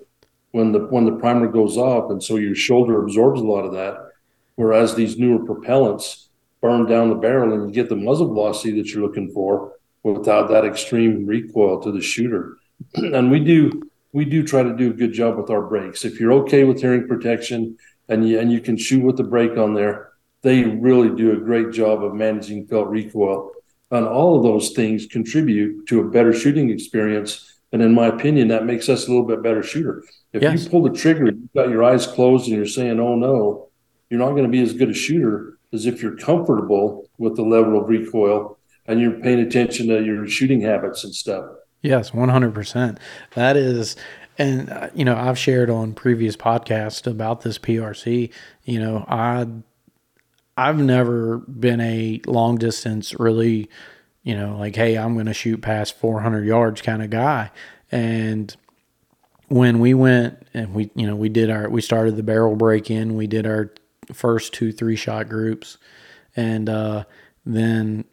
[0.50, 3.72] when the when the primer goes off, and so your shoulder absorbs a lot of
[3.74, 3.98] that.
[4.56, 6.26] Whereas these newer propellants
[6.60, 9.75] burn down the barrel, and you get the muzzle velocity that you're looking for
[10.14, 12.58] without that extreme recoil to the shooter.
[12.94, 16.04] and we do we do try to do a good job with our brakes.
[16.04, 17.76] If you're okay with hearing protection
[18.08, 21.36] and you and you can shoot with the brake on there, they really do a
[21.36, 23.50] great job of managing felt recoil
[23.90, 27.52] and all of those things contribute to a better shooting experience.
[27.72, 30.04] And in my opinion, that makes us a little bit better shooter.
[30.32, 30.64] If yes.
[30.64, 33.68] you pull the trigger, you've got your eyes closed and you're saying, oh no,
[34.08, 37.42] you're not going to be as good a shooter as if you're comfortable with the
[37.42, 38.55] level of recoil
[38.86, 41.46] and you're paying attention to your shooting habits and stuff.
[41.82, 42.98] Yes, 100%.
[43.34, 43.96] That is,
[44.38, 48.32] and, uh, you know, I've shared on previous podcasts about this PRC.
[48.64, 49.46] You know, I
[50.56, 53.68] I've never been a long distance really,
[54.22, 57.50] you know, like, hey, I'm going to shoot past 400 yards kind of guy.
[57.92, 58.54] And
[59.48, 62.90] when we went and we, you know, we did our, we started the barrel break
[62.90, 63.72] in, we did our
[64.12, 65.76] first two, three shot groups,
[66.34, 67.04] and uh,
[67.44, 68.04] then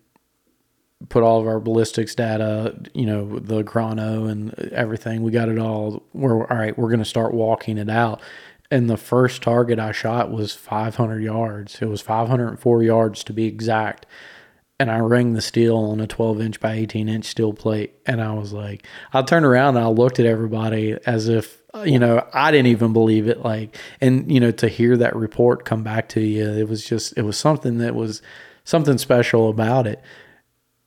[1.09, 5.21] put all of our ballistics data, you know, the chrono and everything.
[5.21, 6.03] We got it all.
[6.13, 6.77] We're all right.
[6.77, 8.21] We're going to start walking it out
[8.73, 11.79] and the first target I shot was 500 yards.
[11.79, 14.07] It was 504 yards to be exact.
[14.79, 17.93] And I rang the steel on a 12 inch by 18 inch steel plate.
[18.07, 21.99] And I was like, I turned around and I looked at everybody as if, you
[21.99, 23.41] know, I didn't even believe it.
[23.41, 27.15] Like, and, you know, to hear that report come back to you, it was just,
[27.15, 28.23] it was something that was
[28.63, 30.01] something special about it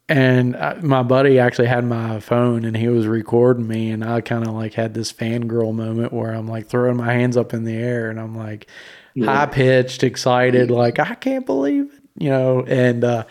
[0.09, 4.21] and I, my buddy actually had my phone and he was recording me and i
[4.21, 7.65] kind of like had this fangirl moment where i'm like throwing my hands up in
[7.65, 8.69] the air and i'm like
[9.15, 9.27] yeah.
[9.27, 13.25] high pitched excited like i can't believe it you know and uh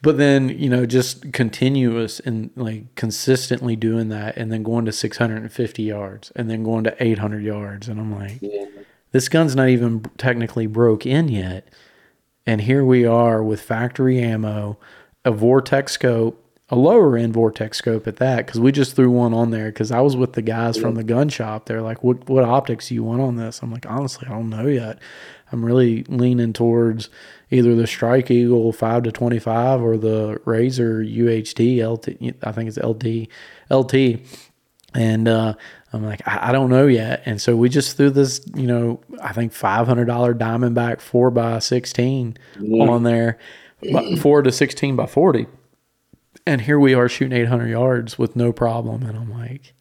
[0.00, 4.92] but then you know just continuous and like consistently doing that and then going to
[4.92, 8.64] 650 yards and then going to 800 yards and i'm like yeah.
[9.12, 11.68] this gun's not even technically broke in yet
[12.46, 14.78] and here we are with factory ammo
[15.24, 19.34] a vortex scope, a lower end vortex scope at that, because we just threw one
[19.34, 21.66] on there because I was with the guys from the gun shop.
[21.66, 24.50] They're like, "What what optics do you want on this?" I'm like, honestly, I don't
[24.50, 24.98] know yet.
[25.50, 27.10] I'm really leaning towards
[27.50, 32.36] either the Strike Eagle five to twenty five or the Razor UHD LT.
[32.42, 33.28] I think it's LD
[33.70, 34.20] LT.
[34.94, 35.54] And uh,
[35.92, 37.22] I'm like, I, I don't know yet.
[37.24, 42.36] And so we just threw this, you know, I think $500 Diamondback 4 by 16
[42.90, 43.38] on there,
[43.90, 45.46] but 4 to 16 by 40.
[46.46, 49.02] And here we are shooting 800 yards with no problem.
[49.04, 49.74] And I'm like,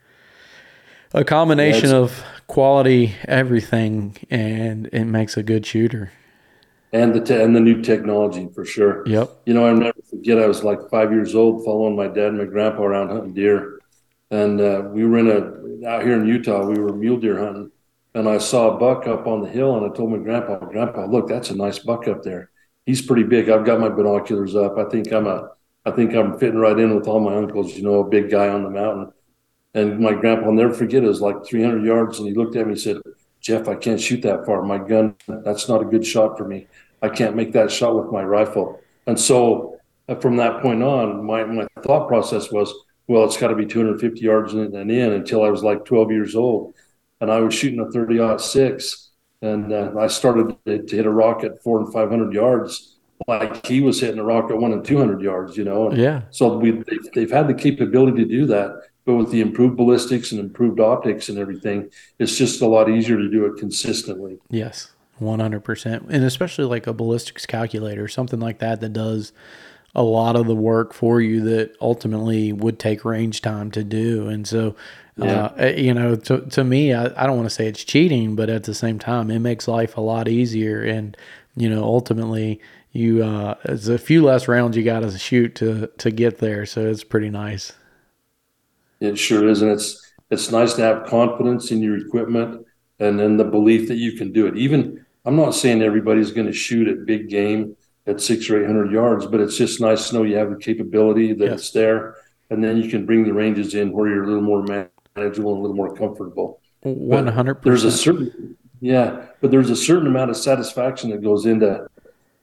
[1.14, 6.12] a combination Yeah, of quality, everything, and it makes a good shooter.
[6.94, 9.04] and the te- and the new technology for sure.
[9.06, 9.32] Yep.
[9.46, 10.40] You know, I'll never forget.
[10.40, 13.80] I was like five years old, following my dad and my grandpa around hunting deer,
[14.32, 16.66] and uh, we were in a out here in Utah.
[16.66, 17.72] We were mule deer hunting,
[18.16, 21.08] and I saw a buck up on the hill, and I told my grandpa, "Grandpa,
[21.08, 22.51] look, that's a nice buck up there.
[22.86, 23.50] He's pretty big.
[23.50, 24.78] I've got my binoculars up.
[24.78, 25.52] I think I'm a,
[25.86, 27.76] I think I'm fitting right in with all my uncles.
[27.76, 29.12] You know, a big guy on the mountain."
[29.74, 32.66] And my grandpa, I'll never forget, it was like 300 yards, and he looked at
[32.66, 32.98] me and said,
[33.40, 34.64] "Jeff, I can't shoot that far.
[34.64, 36.68] My gun, that's not a good shot for me.
[37.02, 41.26] I can't make that shot with my rifle." And so uh, from that point on,
[41.26, 42.74] my, my thought process was,
[43.08, 46.12] well, it's got to be 250 yards in and in until I was like 12
[46.12, 46.76] years old.
[47.20, 49.11] And I was shooting a 30 six,
[49.42, 53.66] and uh, I started to, to hit a rock at four and 500 yards, like
[53.66, 55.90] he was hitting a rock at one and 200 yards, you know.
[55.90, 56.22] And Yeah.
[56.32, 60.32] so we they've, they've had the capability to do that, but with the improved ballistics
[60.32, 64.40] and improved optics and everything, it's just a lot easier to do it consistently.
[64.50, 69.34] Yes, one hundred percent, and especially like a ballistics calculator, something like that that does
[69.94, 74.28] a lot of the work for you that ultimately would take range time to do.
[74.30, 74.76] And so,
[75.22, 78.50] uh, you know, to to me, I, I don't want to say it's cheating, but
[78.50, 80.84] at the same time, it makes life a lot easier.
[80.84, 81.16] And
[81.56, 82.60] you know, ultimately,
[82.92, 86.66] you uh, it's a few less rounds you got to shoot to to get there,
[86.66, 87.74] so it's pretty nice.
[89.00, 92.66] It sure is, and it's it's nice to have confidence in your equipment
[93.00, 94.56] and then the belief that you can do it.
[94.58, 97.76] Even I'm not saying everybody's going to shoot at big game
[98.08, 100.56] at six or eight hundred yards, but it's just nice to know you have the
[100.58, 101.54] capability that Yes.
[101.54, 102.16] it's there,
[102.50, 104.64] and then you can bring the ranges in where you're a little more
[105.16, 106.60] manageable and a little more comfortable.
[106.82, 111.46] One hundred There's a certain yeah, but there's a certain amount of satisfaction that goes
[111.46, 111.88] into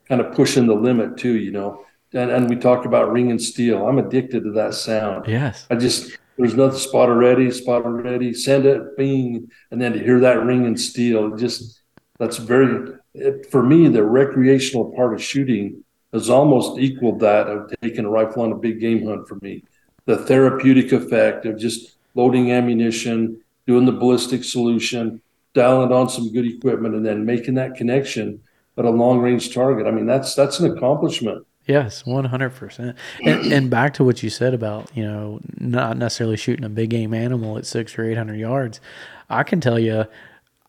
[0.09, 1.85] kind of pushing the limit too, you know.
[2.13, 3.87] And and we talk about ring and steel.
[3.87, 5.27] I'm addicted to that sound.
[5.27, 5.67] Yes.
[5.71, 10.21] I just there's nothing spot already, spot already, send it, bing, and then to hear
[10.21, 11.83] that ring and steel, just
[12.19, 17.71] that's very it, for me the recreational part of shooting has almost equaled that of
[17.83, 19.65] taking a rifle on a big game hunt for me.
[20.07, 25.21] The therapeutic effect of just loading ammunition, doing the ballistic solution,
[25.55, 28.40] dialing on some good equipment, and then making that connection
[28.77, 29.87] at a long range target.
[29.87, 31.47] I mean, that's that's an accomplishment.
[31.66, 32.97] Yes, one hundred percent.
[33.25, 36.90] And and back to what you said about you know not necessarily shooting a big
[36.90, 38.81] game animal at six or eight hundred yards.
[39.29, 40.07] I can tell you,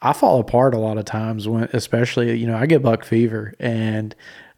[0.02, 3.54] I fall apart a lot of times when, especially you know, I get buck fever,
[3.60, 4.14] and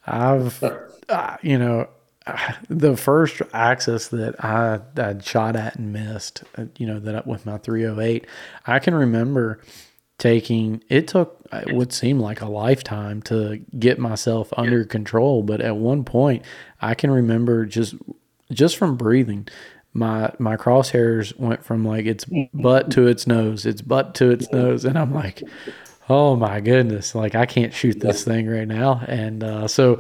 [0.08, 0.64] I've
[1.10, 1.88] uh, you know.
[2.70, 7.24] The first axis that I I shot at and missed, uh, you know, that I-
[7.26, 8.26] with my 308,
[8.66, 9.60] I can remember
[10.18, 15.60] taking it took it would seem like a lifetime to get myself under control but
[15.60, 16.46] at one point
[16.80, 17.96] i can remember just
[18.52, 19.48] just from breathing
[19.94, 24.52] my my crosshairs went from like its butt to its nose its butt to its
[24.52, 25.42] nose and i'm like
[26.08, 29.04] oh my goodness like i can't shoot this thing right now.
[29.08, 30.00] And uh, so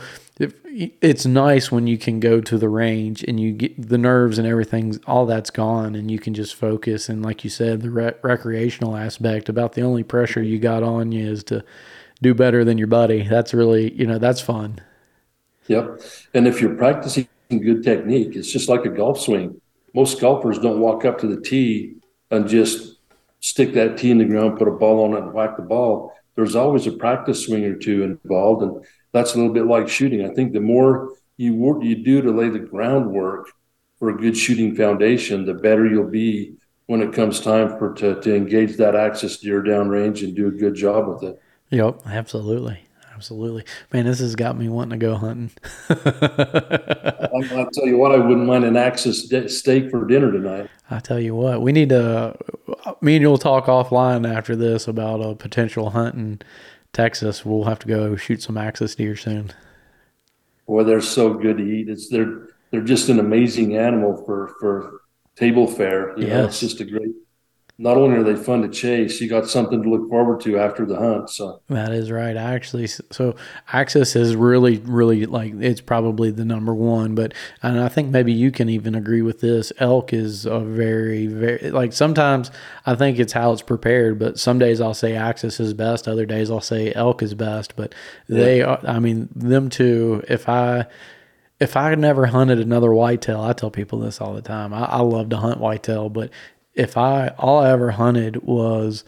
[0.65, 4.47] it's nice when you can go to the range and you get the nerves and
[4.47, 8.13] everything all that's gone and you can just focus and like you said the re-
[8.23, 11.63] recreational aspect about the only pressure you got on you is to
[12.21, 14.79] do better than your buddy that's really you know that's fun
[15.67, 16.01] Yep.
[16.33, 19.61] And if you're practicing good technique, it's just like a golf swing.
[19.93, 21.95] Most golfers don't walk up to the tee
[22.29, 22.97] and just
[23.39, 26.13] stick that tee in the ground, put a ball on it, and whack the ball.
[26.35, 30.25] There's always a practice swing or two involved, and that's a little bit like shooting.
[30.25, 33.49] I think the more you work, you do to lay the groundwork
[33.99, 36.55] for a good shooting foundation, the better you'll be
[36.87, 40.51] when it comes time for to, to engage that axis deer downrange and do a
[40.51, 41.41] good job with it.
[41.69, 42.81] yep absolutely
[43.15, 45.51] absolutely man this has got me wanting to go hunting
[47.33, 50.69] I'm, I'll tell you what, I wouldn't mind an axis de- steak for dinner tonight.
[50.89, 52.35] I tell you what, we need to.
[52.99, 56.41] Me and you'll talk offline after this about a potential hunt in
[56.93, 57.45] Texas.
[57.45, 59.51] We'll have to go shoot some axis deer soon.
[60.67, 61.89] Boy, they're so good to eat.
[61.89, 65.01] It's they're they're just an amazing animal for for
[65.35, 66.17] table fare.
[66.17, 67.15] You know, it's just a great
[67.77, 70.85] not only are they fun to chase, you got something to look forward to after
[70.85, 71.29] the hunt.
[71.29, 72.37] So that is right.
[72.37, 73.35] I actually, so
[73.73, 77.15] axis is really, really like it's probably the number one.
[77.15, 79.73] But and I think maybe you can even agree with this.
[79.79, 82.51] Elk is a very, very like sometimes
[82.85, 84.19] I think it's how it's prepared.
[84.19, 86.07] But some days I'll say axis is best.
[86.07, 87.75] Other days I'll say elk is best.
[87.75, 87.95] But
[88.27, 88.43] yeah.
[88.43, 90.23] they, are, I mean, them two.
[90.27, 90.85] If I
[91.61, 94.73] if I never hunted another whitetail, I tell people this all the time.
[94.73, 96.31] I, I love to hunt whitetail, but
[96.73, 99.03] if I all I ever hunted was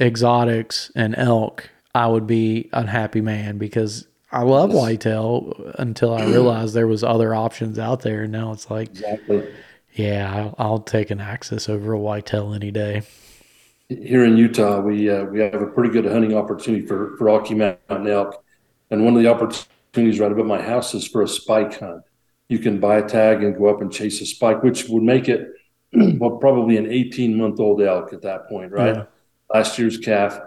[0.00, 6.24] exotics and elk, I would be a happy man because I love whitetail until I
[6.24, 8.24] realized there was other options out there.
[8.24, 9.48] And now it's like, exactly.
[9.92, 13.02] yeah, I'll, I'll take an axis over a whitetail any day.
[13.88, 17.54] Here in Utah, we uh, we have a pretty good hunting opportunity for for Rocky
[17.54, 18.42] Mountain elk,
[18.90, 22.02] and one of the opportunities right above my house is for a spike hunt.
[22.48, 25.28] You can buy a tag and go up and chase a spike, which would make
[25.28, 25.48] it
[26.18, 28.96] well, probably an 18 month old elk at that point, right?
[28.96, 29.04] Yeah.
[29.52, 30.38] Last year's calf.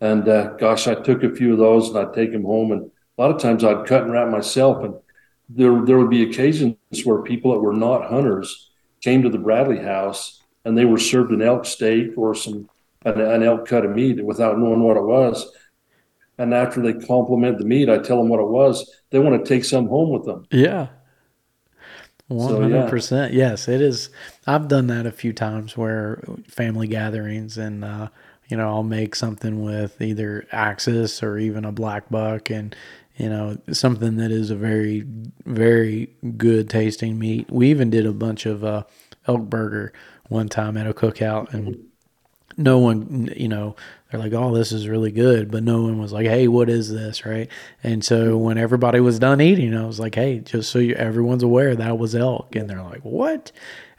[0.00, 2.72] And uh, gosh, I took a few of those and I'd take them home.
[2.72, 4.84] And a lot of times I'd cut and wrap myself.
[4.84, 4.94] And
[5.48, 9.78] there, there would be occasions where people that were not hunters came to the Bradley
[9.78, 12.68] house and they were served an elk steak or some
[13.04, 15.50] an, an elk cut of meat without knowing what it was.
[16.38, 18.90] And after they compliment the meat, I tell them what it was.
[19.10, 20.46] They want to take some home with them.
[20.50, 20.88] Yeah.
[22.32, 23.32] One hundred percent.
[23.32, 24.10] Yes, it is.
[24.46, 28.08] I've done that a few times where family gatherings and uh,
[28.48, 32.74] you know I'll make something with either axis or even a black buck and
[33.16, 35.04] you know something that is a very
[35.44, 37.50] very good tasting meat.
[37.50, 38.84] We even did a bunch of uh,
[39.26, 39.92] elk burger
[40.28, 41.78] one time at a cookout and
[42.56, 43.76] no one you know
[44.12, 45.50] they're like, oh, this is really good.
[45.50, 47.24] But no one was like, hey, what is this?
[47.24, 47.48] Right.
[47.82, 51.42] And so when everybody was done eating, I was like, hey, just so you, everyone's
[51.42, 52.54] aware, that was elk.
[52.54, 53.52] And they're like, what?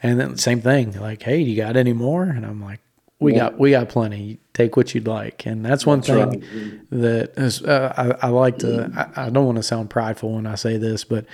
[0.03, 2.23] And then same thing, like, hey, you got any more?
[2.23, 2.79] And I'm like,
[3.19, 3.39] we yeah.
[3.39, 4.39] got we got plenty.
[4.53, 6.89] Take what you'd like, and that's one that's thing right.
[6.91, 8.91] that is, uh, I, I, like to.
[9.15, 11.25] I, I don't want to sound prideful when I say this, but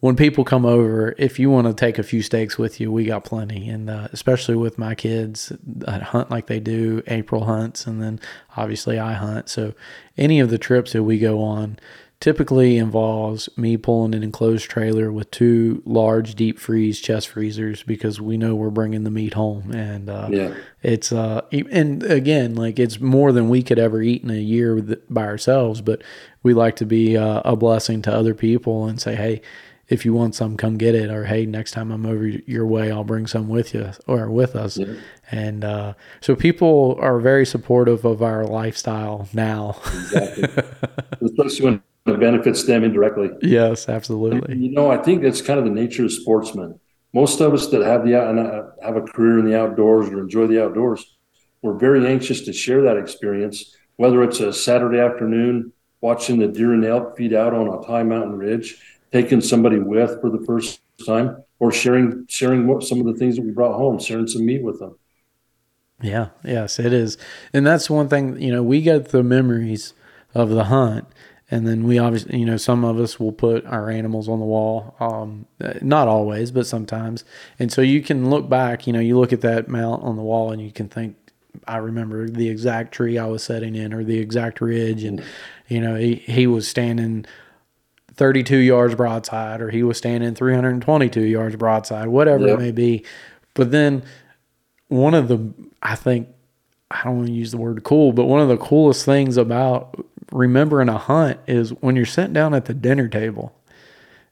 [0.00, 3.04] when people come over, if you want to take a few steaks with you, we
[3.04, 3.68] got plenty.
[3.68, 8.20] And uh, especially with my kids that hunt like they do, April hunts, and then
[8.56, 9.48] obviously I hunt.
[9.48, 9.74] So
[10.16, 11.78] any of the trips that we go on
[12.20, 18.20] typically involves me pulling an enclosed trailer with two large deep freeze chest freezers because
[18.20, 19.72] we know we're bringing the meat home.
[19.72, 20.54] And uh, yeah.
[20.82, 24.80] it's, uh, and again, like it's more than we could ever eat in a year
[25.08, 26.02] by ourselves, but
[26.42, 29.40] we like to be uh, a blessing to other people and say, hey,
[29.88, 31.10] if you want some, come get it.
[31.10, 34.54] Or hey, next time I'm over your way, I'll bring some with you or with
[34.54, 34.76] us.
[34.76, 34.94] Yeah.
[35.30, 39.76] And uh, so people are very supportive of our lifestyle now.
[39.84, 40.44] exactly.
[41.22, 43.30] Especially when it benefits them indirectly.
[43.42, 44.56] Yes, absolutely.
[44.56, 46.78] You know, I think that's kind of the nature of sportsmen.
[47.14, 50.46] Most of us that have the uh, have a career in the outdoors or enjoy
[50.46, 51.16] the outdoors,
[51.62, 53.74] we're very anxious to share that experience.
[53.96, 58.02] Whether it's a Saturday afternoon watching the deer and elk feed out on a high
[58.02, 58.76] mountain ridge,
[59.12, 63.36] taking somebody with for the first time or sharing sharing what some of the things
[63.36, 64.98] that we brought home sharing some meat with them.
[66.00, 67.16] Yeah yes it is.
[67.52, 69.94] And that's one thing you know we get the memories
[70.34, 71.06] of the hunt
[71.50, 74.44] and then we obviously you know some of us will put our animals on the
[74.44, 75.46] wall um,
[75.80, 77.24] not always but sometimes.
[77.58, 80.22] And so you can look back you know you look at that mount on the
[80.22, 81.16] wall and you can think
[81.66, 85.24] i remember the exact tree i was setting in or the exact ridge and
[85.66, 87.26] you know he, he was standing
[88.18, 92.58] 32 yards broadside or he was standing 322 yards broadside, whatever yep.
[92.58, 93.04] it may be.
[93.54, 94.02] But then
[94.88, 95.52] one of the,
[95.82, 96.28] I think,
[96.90, 100.04] I don't want to use the word cool, but one of the coolest things about
[100.32, 103.54] remembering a hunt is when you're sitting down at the dinner table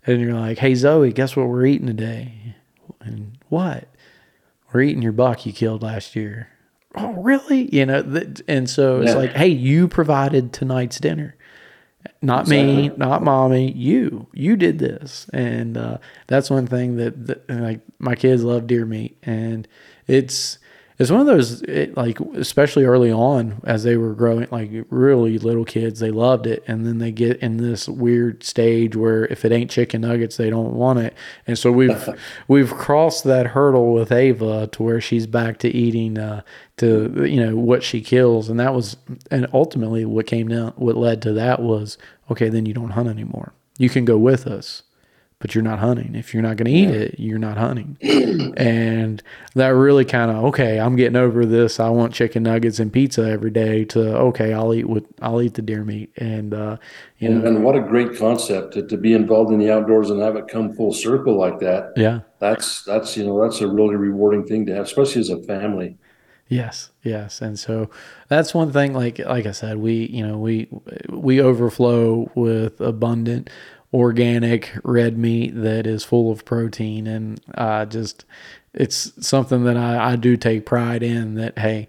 [0.05, 2.57] and you're like, hey, Zoe, guess what we're eating today?
[3.01, 3.89] And what?
[4.73, 6.49] We're eating your buck you killed last year.
[6.97, 7.73] Oh, really?
[7.75, 9.17] You know, and so it's yeah.
[9.17, 11.37] like, hey, you provided tonight's dinner
[12.23, 12.89] not exactly.
[12.91, 14.27] me, not mommy, you.
[14.33, 18.85] You did this, and uh, that's one thing that, that, like my kids love deer
[18.85, 19.67] meat, and
[20.07, 20.59] it's
[20.99, 25.39] it's one of those it, like especially early on as they were growing like really
[25.39, 26.65] little kids they loved it.
[26.67, 30.49] And then they get in this weird stage where if it ain't chicken nuggets they
[30.49, 31.15] don't want it.
[31.47, 32.09] And so we've
[32.49, 36.43] we've crossed that hurdle with ava to where she's back to eating uh,
[36.79, 38.49] to you know what she kills.
[38.49, 38.97] And that was
[39.31, 41.99] and ultimately what came down what led to that was
[42.31, 43.53] okay then you don't hunt anymore.
[43.79, 44.83] You can go with us
[45.47, 46.17] but you're not hunting.
[46.17, 47.03] If you're not going to eat yeah.
[47.03, 47.97] it, you're not hunting.
[48.57, 49.23] and
[49.55, 51.79] that really kind of okay, I'm getting over this.
[51.79, 53.85] I want chicken nuggets and pizza every day.
[53.85, 56.11] To okay, I'll eat with I'll eat the deer meat.
[56.17, 56.79] And uh,
[57.19, 60.11] you and, know, and what a great concept to, to be involved in the outdoors
[60.11, 61.93] and have it come full circle like that.
[61.95, 65.41] Yeah, that's that's you know that's a really rewarding thing to have, especially as a
[65.45, 65.97] family.
[66.49, 67.91] Yes, yes, and so
[68.27, 68.95] that's one thing.
[68.95, 70.67] Like like I said, we you know we
[71.09, 73.49] we overflow with abundant
[73.93, 78.25] organic red meat that is full of protein, and uh, just
[78.75, 81.35] it's something that I, I do take pride in.
[81.35, 81.89] That hey,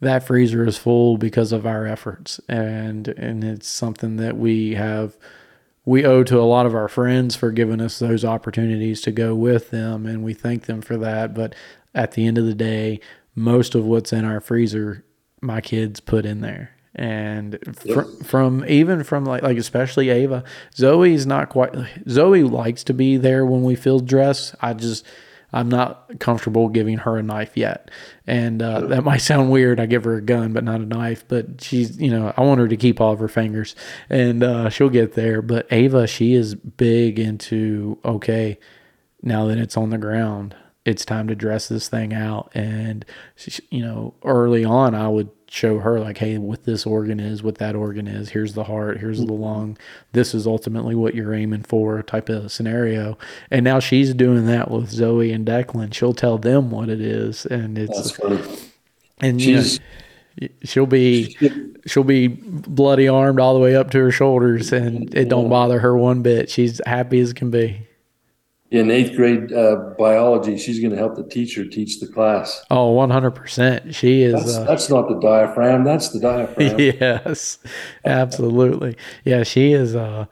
[0.00, 5.16] that freezer is full because of our efforts, and and it's something that we have
[5.84, 9.34] we owe to a lot of our friends for giving us those opportunities to go
[9.34, 11.32] with them, and we thank them for that.
[11.32, 11.54] But
[11.94, 13.00] at the end of the day,
[13.34, 15.04] most of what's in our freezer,
[15.40, 16.75] my kids put in there.
[16.98, 20.42] And fr- from even from like like especially Ava,
[20.74, 21.74] Zoe's not quite.
[22.08, 24.56] Zoe likes to be there when we field dress.
[24.62, 25.04] I just
[25.52, 27.90] I'm not comfortable giving her a knife yet.
[28.26, 29.80] And uh, that might sound weird.
[29.80, 31.24] I give her a gun, but not a knife.
[31.26, 33.74] But she's, you know, I want her to keep all of her fingers
[34.10, 35.42] and uh, she'll get there.
[35.42, 38.58] But Ava, she is big into, okay,
[39.22, 42.50] now that it's on the ground, it's time to dress this thing out.
[42.54, 47.20] And, she, you know, early on, I would show her, like, hey, what this organ
[47.20, 48.30] is, what that organ is.
[48.30, 49.78] Here's the heart, here's the lung.
[50.12, 53.16] This is ultimately what you're aiming for, type of scenario.
[53.50, 55.94] And now she's doing that with Zoe and Declan.
[55.94, 57.46] She'll tell them what it is.
[57.46, 58.18] And it's,
[59.20, 59.62] and you know,
[60.64, 61.36] she'll be
[61.86, 65.78] she'll be bloody armed all the way up to her shoulders and it don't bother
[65.78, 67.85] her one bit she's happy as can be
[68.70, 70.58] in eighth grade uh, biology.
[70.58, 72.64] She's going to help the teacher teach the class.
[72.70, 75.84] oh 100% she is That's, uh, that's not the diaphragm.
[75.84, 76.78] That's the diaphragm.
[76.78, 77.58] yes
[78.04, 80.26] absolutely yeah she is uh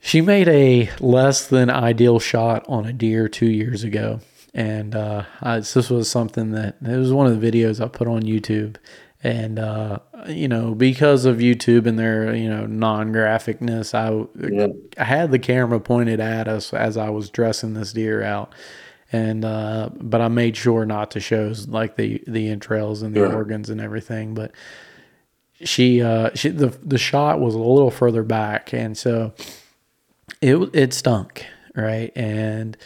[0.00, 4.20] she made a less than ideal shot on a deer two years ago
[4.54, 8.08] and uh I, this was something that it was one of the videos i put
[8.08, 8.76] on youtube
[9.24, 9.98] and uh
[10.28, 14.10] you know because of youtube and their you know non-graphicness i
[14.48, 14.68] Yeah.
[14.96, 18.54] I had the camera pointed at us as I was dressing this deer out,
[19.12, 23.20] and uh, but I made sure not to show like the the entrails and the
[23.20, 23.34] Sure.
[23.34, 24.34] organs and everything.
[24.34, 24.52] But
[25.64, 29.32] she uh, she the the shot was a little further back, and so
[30.40, 31.44] it it stunk
[31.74, 32.76] right and.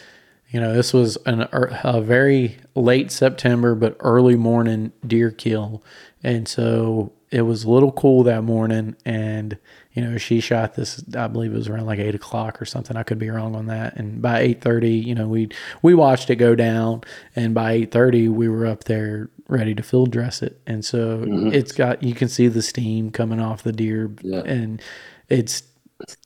[0.49, 5.83] You know, this was an, a very late September, but early morning deer kill.
[6.23, 8.95] And so it was a little cool that morning.
[9.05, 9.57] And,
[9.93, 12.95] you know, she shot this, I believe it was around like eight o'clock or something.
[12.95, 13.95] I could be wrong on that.
[13.95, 15.49] And by 830, you know, we,
[15.81, 17.01] we watched it go down
[17.35, 20.61] and by 830 we were up there ready to field dress it.
[20.65, 21.53] And so mm-hmm.
[21.53, 24.41] it's got, you can see the steam coming off the deer Yeah.
[24.41, 24.81] and
[25.27, 25.63] it's,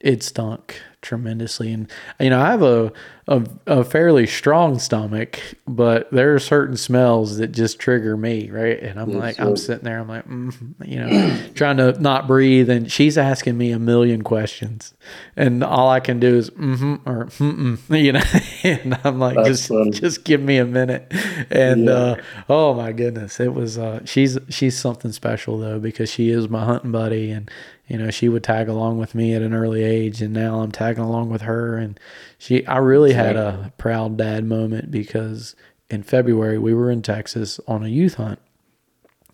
[0.01, 2.91] it stunk tremendously and you know i have a,
[3.29, 8.79] a a fairly strong stomach but there are certain smells that just trigger me right
[8.81, 10.53] and i'm like i'm sitting there i'm like mm,
[10.85, 14.93] you know trying to not breathe and she's asking me a million questions
[15.35, 18.21] and all i can do is mm-hmm or mm-mm, you know
[18.63, 19.91] and i'm like That's just funny.
[19.91, 21.11] just give me a minute
[21.49, 21.91] and Yeah.
[21.91, 22.15] uh
[22.47, 26.63] oh my goodness it was uh she's she's something special though because she is my
[26.63, 27.51] hunting buddy and
[27.87, 30.71] you know she would tag along with me at an early age and now i'm
[30.71, 31.99] tagging along with her and
[32.37, 35.55] she i really had a proud dad moment because
[35.89, 38.39] in february we were in texas on a youth hunt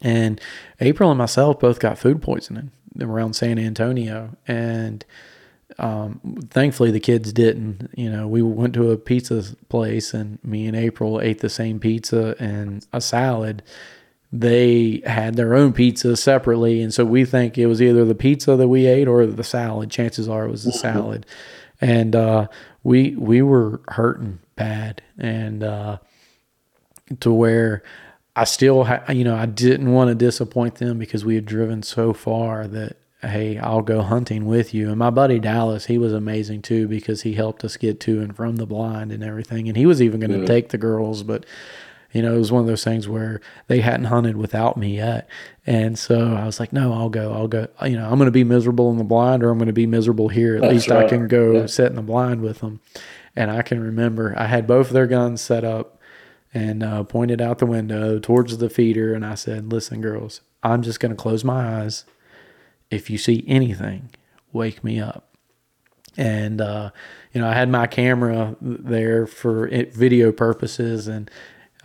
[0.01, 0.39] and
[0.79, 5.05] april and myself both got food poisoning around san antonio and
[5.77, 7.89] um, thankfully the kids didn't.
[7.95, 11.79] You know, we went to a pizza place and me and April ate the same
[11.79, 13.63] pizza and a salad.
[14.31, 18.55] They had their own pizza separately, and so we think it was either the pizza
[18.55, 19.91] that we ate or the salad.
[19.91, 21.27] Chances are it was the salad,
[21.79, 22.47] and uh,
[22.83, 25.97] we we were hurting bad, and uh,
[27.19, 27.83] to where
[28.35, 31.83] I still, ha- you know, I didn't want to disappoint them because we had driven
[31.83, 34.89] so far that, hey, I'll go hunting with you.
[34.89, 38.35] And my buddy Dallas, he was amazing too because he helped us get to and
[38.35, 39.67] from the blind and everything.
[39.67, 41.45] And he was even going to take the girls, but,
[42.13, 45.27] you know, it was one of those things where they hadn't hunted without me yet.
[45.65, 47.33] And so I was like, no, I'll go.
[47.33, 47.67] I'll go.
[47.83, 49.87] You know, I'm going to be miserable in the blind or I'm going to be
[49.87, 50.55] miserable here.
[50.55, 51.65] At That's least I can go Yeah.
[51.65, 52.79] sit in the blind with them.
[53.35, 55.99] And I can remember I had both of their guns set up
[56.53, 59.15] and uh, pointed out the window towards the feeder.
[59.15, 62.05] And I said, Listen, girls, I'm just going to close my eyes.
[62.91, 64.11] If you see anything,
[64.51, 65.29] wake me up.
[66.15, 66.91] And, uh,
[67.33, 71.07] you know, I had my camera there for video purposes.
[71.07, 71.31] And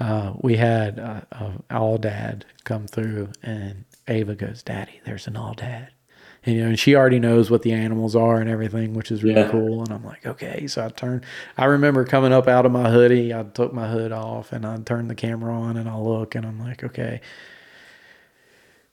[0.00, 3.30] uh, we had uh, uh, aoudad come through.
[3.42, 5.88] And Ava goes, Daddy, there's an aoudad.
[6.44, 9.24] And, you know, and she already knows what the animals are and everything, which is
[9.24, 9.50] really Yeah.
[9.50, 9.82] cool.
[9.82, 10.66] And I'm like, okay.
[10.68, 11.24] So I turned,
[11.56, 13.34] I remember coming up out of my hoodie.
[13.34, 16.46] I took my hood off and I turned the camera on and I look and
[16.46, 17.20] I'm like, okay.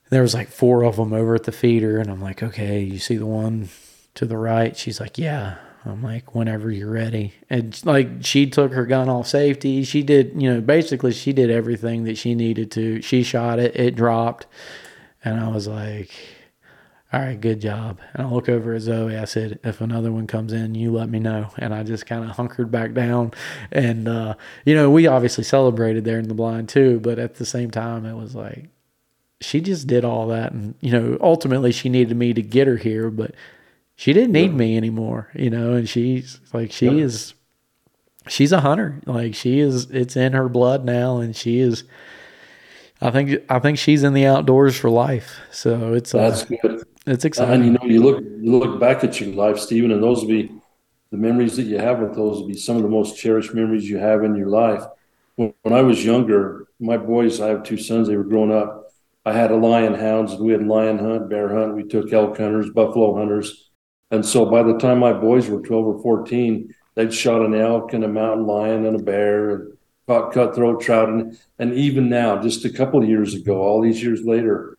[0.09, 1.99] There was like four of them over at the feeder.
[1.99, 3.69] And I'm like, okay, you see the one
[4.15, 4.75] to the right?
[4.75, 5.57] She's like, yeah.
[5.85, 7.33] I'm like, whenever you're ready.
[7.49, 9.83] And like she took her gun off safety.
[9.83, 13.01] She did, you know, basically she did everything that she needed to.
[13.01, 14.47] She shot it, it dropped.
[15.23, 16.11] And I was like,
[17.13, 17.99] all right, good job.
[18.13, 19.15] And I look over at Zoe.
[19.15, 21.49] I said, if another one comes in, you let me know.
[21.57, 23.31] And I just kind of hunkered back down.
[23.71, 26.99] And, uh, you know, we obviously celebrated there in the blind too.
[26.99, 28.69] But at the same time, it was like,
[29.39, 30.51] she just did all that.
[30.51, 33.09] And, you know, ultimately she needed me to get her here.
[33.09, 33.33] But
[33.95, 36.99] she didn't need me anymore, you know, and she's like she Yep.
[36.99, 37.33] is
[38.27, 39.01] she's a hunter.
[39.05, 41.83] Like she is it's in her blood now and she is
[43.01, 45.35] I think I think she's in the outdoors for life.
[45.51, 46.83] So it's uh, That's good.
[47.05, 47.61] it's exciting.
[47.61, 50.29] And you know, you look you look back at your life, Stephen, and those will
[50.29, 50.61] be
[51.11, 53.89] the memories that you have with those will be some of the most cherished memories
[53.89, 54.83] you have in your life.
[55.35, 58.83] When, when I was younger, my boys, I have two sons, they were growing up.
[59.25, 61.75] I had a lion hounds, and we had lion hunt, bear hunt.
[61.75, 63.64] We took elk hunters, buffalo hunters,
[64.11, 67.93] and so by the time my boys were twelve or fourteen, they'd shot an elk
[67.93, 69.77] and a mountain lion and a bear and
[70.07, 74.03] caught cutthroat trout, and and even now, just a couple of years ago, all these
[74.03, 74.77] years later,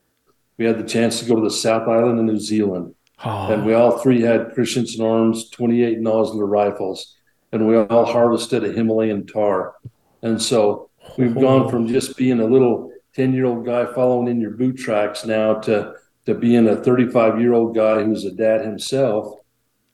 [0.58, 2.94] we had the chance to go to the South Island of New Zealand.
[3.24, 7.14] Oh, And we all three had Christensen Arms 28 Nosler rifles,
[7.50, 9.74] and we all harvested a Himalayan tahr.
[10.22, 11.68] And so we've gone oh.
[11.68, 15.54] from just being a little 10 year old guy following in your boot tracks now
[15.54, 15.94] to,
[16.26, 19.38] to being a 35 year old guy who's a dad himself.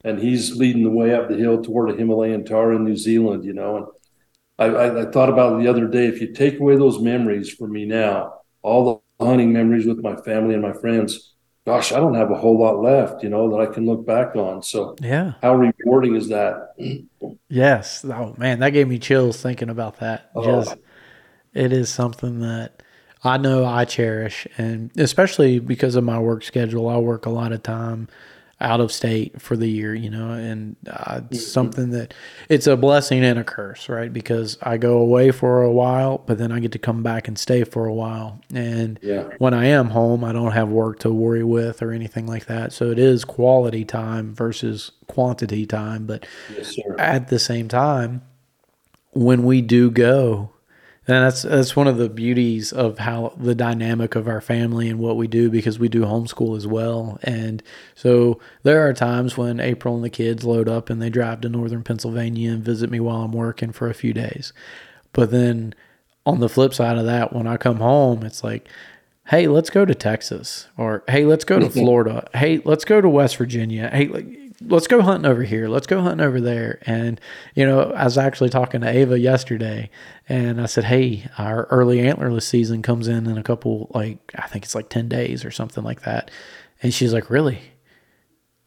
[0.05, 3.45] And he's leading the way up the hill toward a Himalayan tahr in New Zealand,
[3.45, 3.76] you know.
[3.76, 3.87] And
[4.59, 7.51] I, I, I thought about it the other day if you take away those memories
[7.51, 11.97] from me now, all the hunting memories with my family and my friends, gosh, I
[11.99, 14.62] don't have a whole lot left, you know, that I can look back on.
[14.62, 15.35] So yeah.
[15.41, 16.74] how rewarding is that?
[17.49, 18.05] Yes.
[18.05, 20.30] Oh man, that gave me chills thinking about that.
[20.35, 20.45] Oh.
[20.45, 20.76] Just
[21.55, 22.83] it is something that
[23.24, 27.52] I know I cherish and especially because of my work schedule, I work a lot
[27.52, 28.08] of time
[28.60, 32.14] out of state for the year, you know, and uh, it's something that
[32.48, 34.12] it's a blessing and a curse, right?
[34.12, 37.36] Because I go away for a while, but then I get to come back and
[37.36, 38.40] stay for a while.
[38.54, 39.24] And Yeah.
[39.38, 42.72] when I am home, I don't have work to worry with or anything like that.
[42.72, 46.24] So it is quality time versus quantity time, but
[46.56, 48.22] Yes, at the same time,
[49.12, 50.50] when we do go,
[51.09, 55.00] and that's that's one of the beauties of how the dynamic of our family and
[55.00, 57.18] what we do because we do homeschool as well.
[57.24, 57.61] And
[57.96, 61.48] so there are times when April and the kids load up and they drive to
[61.48, 64.53] northern Pennsylvania and visit me while I'm working for a few days.
[65.12, 65.74] But then
[66.24, 68.68] on the flip side of that, when I come home, it's like,
[69.26, 71.80] hey, let's go to Texas, or hey, let's go to mm-hmm.
[71.80, 74.26] Florida, hey, let's go to West Virginia, hey, like,
[74.66, 76.80] let's go hunting over here, let's go hunting over there.
[76.86, 77.20] And,
[77.54, 79.90] you know, I was actually talking to Ava yesterday,
[80.28, 84.46] and I said, hey, our early antlerless season comes in in a couple, like, I
[84.46, 86.30] think it's like 10 days or something like that.
[86.82, 87.72] And she's like, really?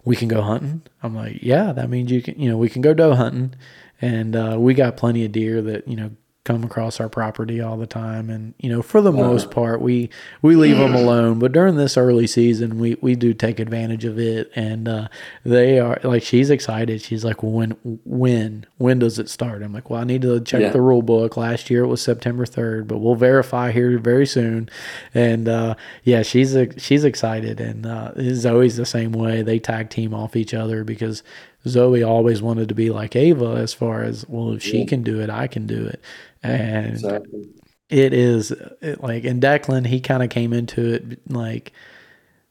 [0.06, 0.84] we can go hunting.
[1.04, 3.56] I'm like, yeah, that means you can, you know, we can go doe hunting,
[4.00, 6.12] and uh, we got plenty of deer that you know
[6.46, 10.10] come across our property all the time, and you know, for the most part, we
[10.42, 11.40] we leave them alone.
[11.40, 15.08] But during this early season, we we do take advantage of it, and uh,
[15.44, 17.02] they are like, she's excited.
[17.02, 17.72] She's like, well, when
[18.06, 19.62] when when does it start?
[19.64, 20.70] I'm like, well, I need to check Yeah.
[20.70, 21.36] the rule book.
[21.36, 24.70] Last year it was September 3rd, but we'll verify here very soon.
[25.14, 28.12] And uh, yeah, she's she's excited, and uh,
[28.48, 29.42] always the same way.
[29.42, 31.24] They tag team off each other because
[31.68, 34.86] Zoe always wanted to be like Ava as far as well, if she Yeah.
[34.86, 36.02] can do it, I can do it.
[36.44, 37.48] And Exactly.
[37.90, 38.52] it is
[38.82, 41.72] it, like in Declan, he kind of came into it like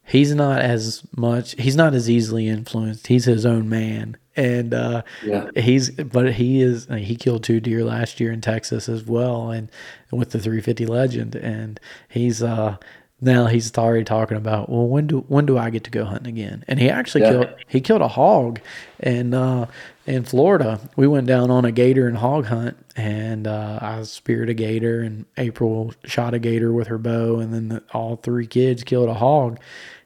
[0.06, 3.06] he's not as much, he's not as easily influenced.
[3.06, 5.48] He's his own man, and uh, Yeah.
[5.56, 9.70] he's but he is he killed two deer last year in Texas as well, and
[10.12, 12.76] with the 350 Legend, and he's uh
[13.24, 16.28] now he's already talking about well when do when do I get to go hunting
[16.38, 16.64] again?
[16.68, 17.30] And he actually Yeah.
[17.30, 18.60] killed he killed a hog,
[19.00, 19.66] and uh,
[20.06, 24.48] in Florida we went down on a gator and hog hunt, and uh, I speared
[24.50, 28.46] a gator, and April shot a gator with her bow, and then the, all three
[28.46, 29.58] kids killed a hog.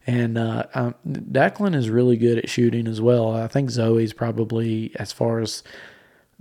[0.07, 3.37] And uh, um, Declan is really good at shooting as well.
[3.37, 5.62] I think Zoe's probably, as far as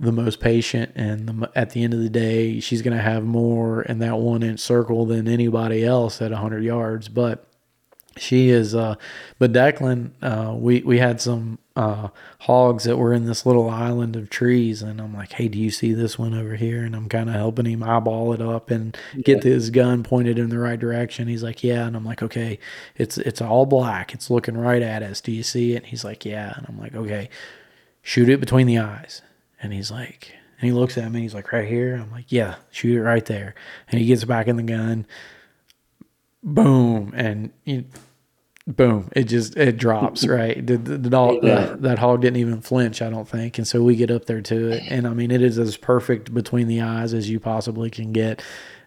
[0.00, 3.24] the most patient, and the, at the end of the day, she's going to have
[3.24, 7.08] more in that one inch circle than anybody else at 100 yards.
[7.08, 7.44] But
[8.16, 8.94] she is, uh,
[9.38, 12.08] but Declan, uh, we, we had some uh,
[12.40, 15.70] hogs that were in this little island of trees, and I'm like, hey, do you
[15.70, 16.84] see this one over here?
[16.84, 20.48] And I'm kind of helping him eyeball it up and get his gun pointed in
[20.48, 21.28] the right direction.
[21.28, 22.58] He's like, yeah, and I'm like, okay,
[22.96, 25.20] it's it's all black, it's looking right at us.
[25.20, 25.78] Do you see it?
[25.78, 27.30] And he's like, yeah, and I'm like, okay,
[28.02, 29.22] shoot it between the eyes.
[29.62, 31.96] And he's like, and he looks at me, and he's like, right here.
[31.96, 33.54] I'm like, yeah, shoot it right there.
[33.90, 35.06] And he gets back in the gun,
[36.42, 37.84] boom, and you,
[38.66, 40.64] boom, it just it drops right.
[40.66, 41.76] The, the, the dog, Yeah.
[41.78, 44.68] that hog didn't even flinch, I don't think, and so we get up there to
[44.72, 48.12] it, and I mean it is as perfect between the eyes as you possibly can
[48.12, 48.42] get.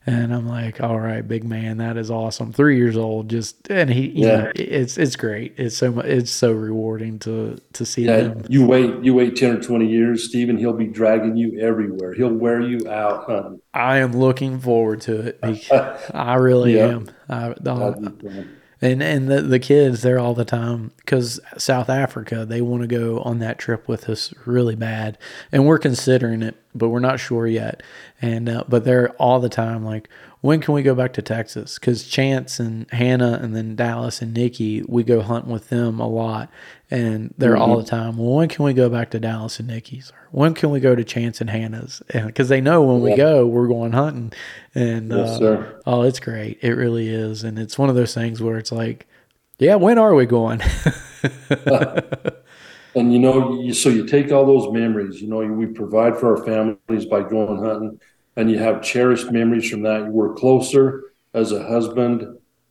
[0.08, 2.52] And I'm like, all right, big man, that is awesome.
[2.52, 4.38] Three years old, just and he, you Yeah.
[4.38, 5.54] know, it's it's great.
[5.58, 8.44] It's so it's so rewarding to to see Yeah, them.
[8.50, 10.58] you wait, you wait ten or twenty years, Stephen.
[10.58, 12.14] He'll be dragging you everywhere.
[12.16, 13.62] He'll wear you out, hunting.
[13.76, 15.40] I am looking forward to it.
[16.14, 16.88] I really Yeah.
[16.88, 17.12] am.
[17.30, 18.50] I, the- That'd be fun.
[18.82, 22.88] And and the, the kids they're all the time because south africa they want to
[22.88, 25.18] go on that trip with us really bad.
[25.52, 27.84] And we're considering it but we're not sure yet.
[28.22, 30.10] And uh, but they're all the time like
[30.42, 31.78] when can we go back to texas?
[31.78, 36.08] Because chance and hannah and then dallas and nikki we go hunting with them a
[36.08, 36.50] lot
[36.92, 40.12] and they're all the time well when can we go back to dallas and nikki's
[40.12, 43.48] or when can we go to chance and hannah's because they know when we go
[43.48, 44.32] we're going hunting
[44.76, 45.72] and Yes, uh.
[45.86, 46.60] Oh, it's great.
[46.62, 47.44] It really is.
[47.44, 49.08] And it's one of those things where it's like,
[49.60, 50.62] yeah, when are we going?
[52.94, 55.22] And you know, you, so you take all those memories.
[55.22, 58.00] You know, we provide for our families by going hunting,
[58.36, 60.04] and you have cherished memories from that.
[60.04, 62.24] You work closer as a husband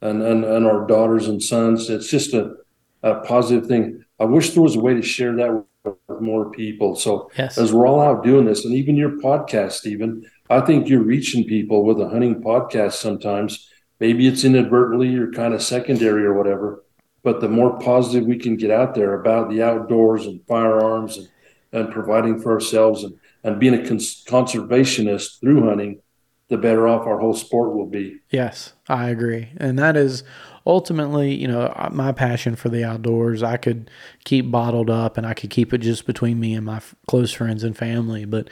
[0.03, 1.89] and and, and our daughters and sons.
[1.89, 2.57] It's just a,
[3.03, 4.05] a positive thing.
[4.21, 6.95] I wish there was a way to share that with more people.
[6.95, 7.57] So Yes.
[7.57, 11.45] as we're all out doing this, and even your podcast, Stephen, I think you're reaching
[11.45, 13.67] people with a hunting podcast sometimes.
[13.99, 16.85] Maybe it's inadvertently or kind of secondary or whatever.
[17.23, 21.29] But the more positive we can get out there about the outdoors and firearms and,
[21.73, 26.01] and providing for ourselves and, and being a cons- conservationist through hunting,
[26.49, 28.19] the better off our whole sport will be.
[28.31, 29.51] Yes, I agree.
[29.57, 30.25] And that is
[30.67, 33.43] ultimately, you know, my passion for the outdoors.
[33.43, 33.91] I could
[34.25, 37.33] keep bottled up and I could keep it just between me and my f- close
[37.33, 38.25] friends and family.
[38.25, 38.49] But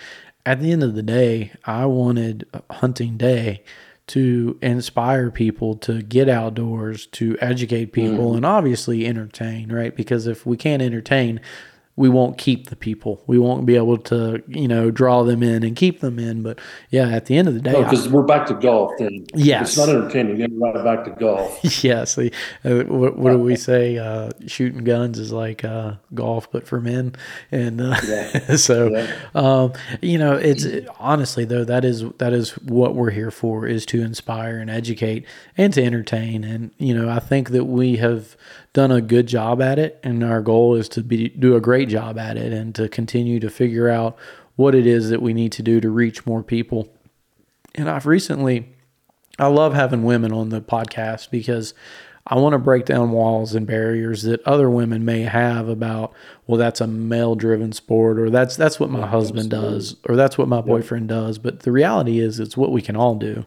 [0.46, 3.62] at the end of the day, I wanted hunting day
[4.08, 8.36] to inspire people to get outdoors, to educate people, mm.
[8.38, 9.94] and obviously entertain, right?
[9.94, 11.40] Because if we can't entertain,
[11.98, 13.20] we won't keep the people.
[13.26, 16.44] We won't be able to, you know, draw them in and keep them in.
[16.44, 19.26] But yeah, at the end of the day, Because we're back to golf then.
[19.34, 19.70] Yes.
[19.70, 20.38] It's not entertaining.
[20.38, 21.58] Then we're right back to golf.
[21.82, 22.16] yes.
[22.16, 22.28] uh,
[22.62, 23.98] what, what do we say?
[23.98, 27.16] Uh, shooting guns is like uh, golf, but for men.
[27.50, 27.96] And uh,
[28.56, 29.12] so, Yeah.
[29.34, 30.64] um, you know, it's
[31.00, 35.26] honestly though that is that is what we're here for is to inspire and educate
[35.56, 36.44] and to entertain.
[36.44, 38.36] And you know, I think that we have
[38.78, 41.88] done a good job at it, and our goal is to be do a great
[41.88, 44.16] job at it and to continue to figure out
[44.54, 46.88] what it is that we need to do to reach more people.
[47.74, 48.68] And I've recently
[49.36, 51.74] I love having women on the podcast because
[52.24, 56.12] I want to break down walls and barriers that other women may have about,
[56.46, 60.38] well, that's a male driven sport or that's that's what my husband does or that's
[60.38, 61.38] what my boyfriend does.
[61.38, 63.44] But the reality is it's what we can all do.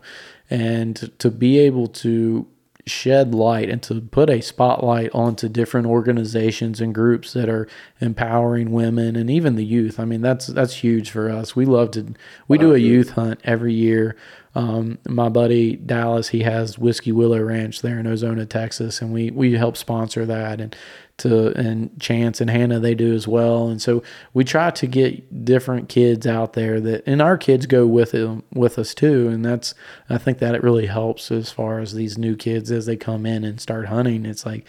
[0.50, 2.48] And to be able to
[2.86, 7.68] shed light and to put a spotlight onto different organizations and groups that are
[8.00, 10.00] empowering women and even the youth.
[10.00, 11.56] I mean, that's that's huge for us.
[11.56, 12.14] We love to
[12.48, 14.16] we do a youth hunt every year.
[14.54, 19.32] Um, my buddy Dallas, he has Whiskey Willow Ranch there in Ozona, Texas, and we
[19.32, 20.76] we help sponsor that and
[21.18, 23.70] to and Chance and Hannah they do as well.
[23.70, 27.88] And so we try to get different kids out there that and our kids go
[27.88, 29.30] with them with us too.
[29.30, 29.74] And that's
[30.10, 33.26] I think that it really helps as far as these new kids as they come
[33.26, 34.26] in and start hunting.
[34.26, 34.66] It's like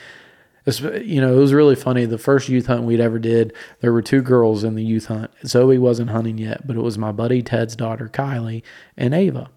[1.03, 2.05] you know, it was really funny.
[2.05, 5.33] The first youth hunt we'd ever did, there were two girls in the youth hunt.
[5.45, 8.63] Zoe wasn't hunting yet, but it was my buddy Ted's daughter, Kylie,
[8.97, 9.51] and Ava.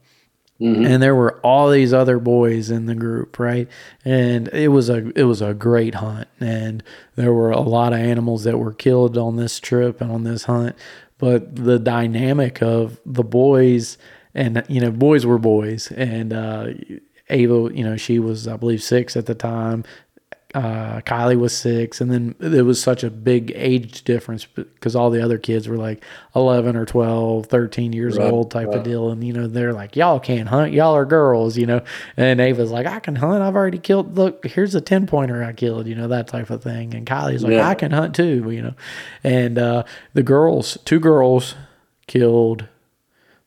[0.85, 3.67] And there were all these other boys in the group, right?
[4.05, 6.81] And it was a it was a great hunt, and
[7.15, 10.45] there were a lot of animals that were killed on this trip and on this
[10.45, 10.75] hunt.
[11.17, 13.97] But the dynamic of the boys,
[14.33, 16.67] and you know, boys were boys, and uh,
[17.29, 19.83] Ava, you know, she was I believe six at the time
[20.55, 25.09] uh, Kylie was six, and then there was such a big age difference because all
[25.09, 26.01] the other kids were like
[26.33, 29.09] 11 or 12, 13 years Right, old type of deal.
[29.09, 30.71] And, you know, they're like, y'all can't hunt.
[30.71, 31.81] Y'all are girls, you know.
[32.15, 33.43] And Ava's like, I can hunt.
[33.43, 34.15] I've already killed.
[34.15, 36.95] Look, here's a 10 pointer I killed, you know, that type of thing.
[36.95, 37.67] And Kylie's like, Yeah.
[37.67, 38.75] I can hunt too, you know.
[39.25, 39.83] And uh,
[40.13, 41.55] the girls, two girls
[42.07, 42.69] killed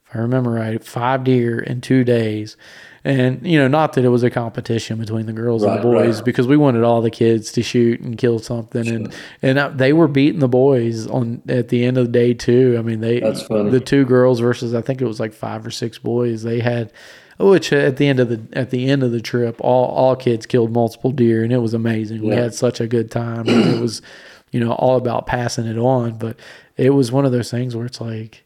[0.06, 2.56] if I remember right, five deer in two days.
[3.04, 6.16] And, you know, not that it was a competition between the girls and the boys
[6.16, 6.24] right.
[6.24, 8.88] because we wanted all the kids to shoot and kill something.
[8.88, 12.34] And, and uh, they were beating the boys on at the end of the day,
[12.34, 12.76] too.
[12.78, 15.98] I mean, they, the two girls versus, I think it was like five or six
[15.98, 16.92] boys, they had,
[17.38, 20.44] which at the end of the, at the end of the trip, all, all kids
[20.44, 22.22] killed multiple deer and it was amazing.
[22.22, 23.48] We had such a good time.
[23.48, 24.02] And it was,
[24.50, 26.18] you know, all about passing it on.
[26.18, 26.38] But
[26.76, 28.44] it was one of those things where it's like,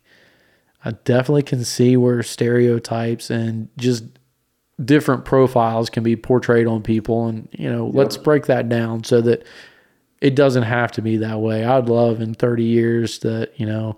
[0.85, 4.05] I definitely can see where stereotypes and just
[4.85, 7.27] different profiles can be portrayed on people.
[7.27, 9.47] And you know let's break that down so that
[10.21, 11.65] it doesn't have to be that way.
[11.65, 13.97] I'd love in 30 years that you know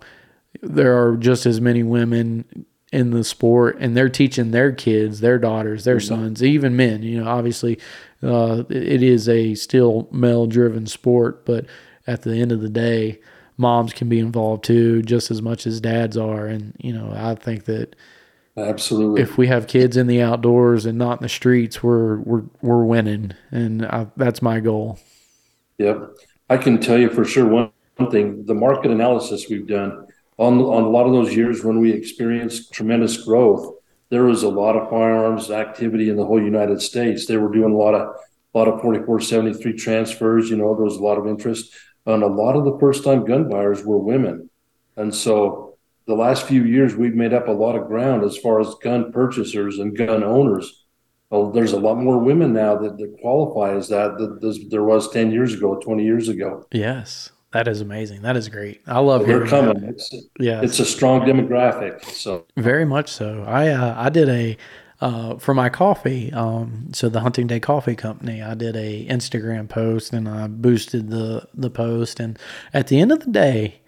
[0.61, 5.37] there are just as many women in the sport and they're teaching their kids their
[5.37, 7.03] daughters their sons even men.
[7.03, 7.79] You know obviously
[8.23, 11.65] uh, it is a still male driven sport but
[12.07, 13.19] at the end of the day
[13.57, 16.47] moms can be involved too just as much as dads are.
[16.47, 17.95] And you know i think that
[18.57, 19.21] Absolutely.
[19.21, 22.85] if we have kids in the outdoors and not in the streets, we're we're we're
[22.85, 24.99] winning, and I, that's my goal.
[25.77, 26.15] Yep.
[26.49, 30.05] I can tell you for sure one, one thing, the market analysis we've done
[30.37, 33.75] on, on a lot of those years when we experienced tremendous growth,
[34.09, 37.25] there was a lot of firearms activity in the whole United States.
[37.25, 38.15] They were doing a lot of,
[38.53, 41.73] a lot of 4473 transfers, you know, there was a lot of interest.
[42.05, 44.49] And a lot of the first time gun buyers were women.
[44.95, 45.64] And so
[46.07, 49.11] the last few years, we've made up a lot of ground as far as gun
[49.11, 50.83] purchasers and gun owners.
[51.29, 55.09] Well, there's a lot more women now that, that qualify as that than there was
[55.11, 56.65] 10 years ago, 20 years ago.
[56.71, 58.21] Yes, that is amazing.
[58.21, 58.81] That is great.
[58.85, 59.79] I love They're coming.
[59.81, 59.89] that.
[59.89, 62.05] It's, Yeah, it's a strong demographic.
[62.05, 63.43] So very much so.
[63.47, 64.57] I uh, I did a
[65.01, 66.31] uh, for my coffee.
[66.31, 68.41] Um, so the Hunting Day Coffee Company.
[68.41, 72.19] I did a Instagram post and I boosted the the post.
[72.19, 72.37] And
[72.73, 73.81] at the end of the day,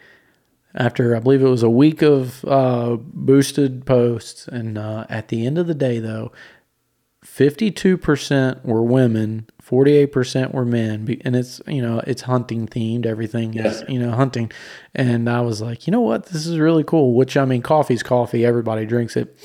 [0.78, 5.46] after I believe it was a week of uh, boosted posts, and uh, at the
[5.46, 6.32] end of the day, though,
[7.26, 11.20] 52% were women, 48% were men.
[11.22, 13.06] And it's, you know, it's hunting themed.
[13.06, 14.52] Everything is, you know, hunting.
[14.96, 16.28] And I was like, you know what?
[16.28, 17.14] This is really cool.
[17.14, 18.46] Which, I mean, coffee's coffee.
[18.46, 19.38] Everybody drinks it.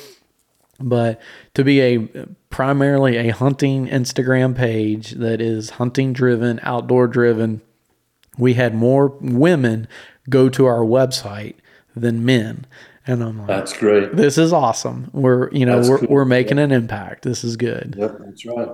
[0.79, 1.21] But
[1.55, 7.63] to be a primarily a hunting Instagram page that is hunting driven, outdoor driven,
[8.39, 9.87] we had more women
[10.29, 11.55] go to our website
[11.97, 12.67] than men.
[13.07, 14.15] And I'm like, that's great.
[14.17, 15.11] this is awesome.
[15.13, 16.09] We're, you know, That's we're, cool.
[16.09, 17.25] we're making an impact.
[17.25, 17.97] This is good.
[17.99, 18.69] Yep, that's right.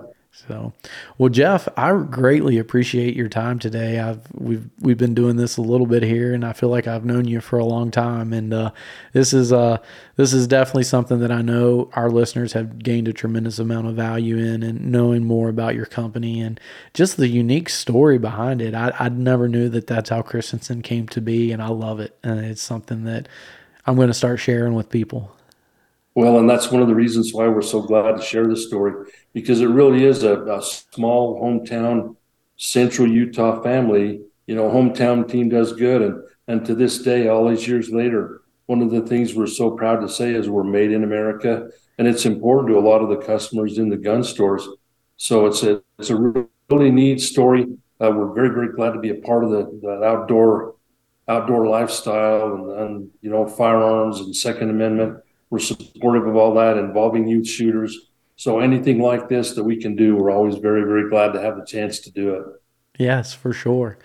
[0.46, 0.72] So,
[1.16, 3.98] well, Jeff, I greatly appreciate your time today.
[3.98, 7.04] I've we've we've been doing this a little bit here, and I feel like I've
[7.04, 8.32] known you for a long time.
[8.32, 8.70] And uh,
[9.12, 9.78] this is uh
[10.14, 13.96] this is definitely something that I know our listeners have gained a tremendous amount of
[13.96, 16.60] value in, and knowing more about your company and
[16.94, 18.74] just the unique story behind it.
[18.74, 22.16] I I never knew that that's how Christensen came to be, and I love it.
[22.22, 23.26] And it's something that
[23.86, 25.34] I'm going to start sharing with people.
[26.18, 29.08] Well, and that's one of the reasons why we're so glad to share this story
[29.32, 32.16] because it really is a, a small hometown,
[32.56, 34.20] central Utah family.
[34.46, 38.42] You know, hometown team does good, and and to this day, all these years later,
[38.66, 41.68] one of the things we're so proud to say is we're made in America,
[41.98, 44.66] and it's important to a lot of the customers in the gun stores.
[45.16, 46.16] So it's a it's a
[46.70, 47.66] really neat story.
[48.00, 50.74] Uh, we're very very glad to be a part of the, the outdoor
[51.28, 55.18] outdoor lifestyle and, and you know firearms and Second Amendment.
[55.50, 58.07] We're supportive of all that involving youth shooters.
[58.38, 61.56] So anything like this that we can do, we're always very, very glad to have
[61.56, 62.44] the chance to do it.
[62.96, 63.98] Yes, for sure.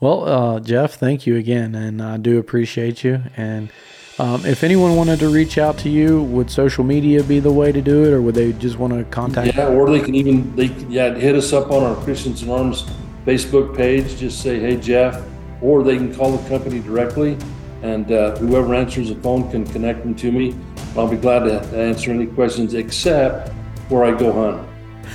[0.00, 3.22] Well, uh, Jeff, thank you again, and I do appreciate you.
[3.38, 3.70] And
[4.18, 7.72] um, if anyone wanted to reach out to you, would social media be the way
[7.72, 9.56] to do it, or would they just want to contact?
[9.56, 12.84] Yeah, or they can even they yeah hit us up on our Christensen Arms
[13.24, 14.18] Facebook page.
[14.18, 15.24] Just say, hey Jeff,
[15.62, 17.38] or they can call the company directly,
[17.80, 20.54] and uh, whoever answers the phone can connect them to me.
[20.98, 23.52] I'll be glad to answer any questions, except
[23.90, 24.68] where I go hunt.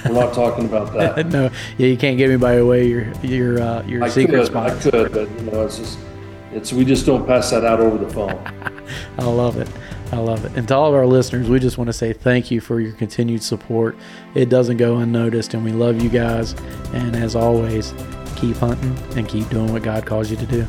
[0.06, 1.28] We're not talking about that.
[1.32, 4.86] no, yeah, you can't give anybody away your your uh, your I secret could, spots.
[4.86, 5.98] I could, but you know, it's just
[6.52, 8.38] it's we just don't pass that out over the phone.
[9.18, 9.70] I love it.
[10.12, 10.56] I love it.
[10.56, 12.94] And to all of our listeners, we just want to say thank you for your
[12.94, 13.98] continued support.
[14.36, 16.54] It doesn't go unnoticed, and we love you guys.
[16.94, 17.94] And as always,
[18.36, 20.66] keep hunting and keep doing what God calls you to do.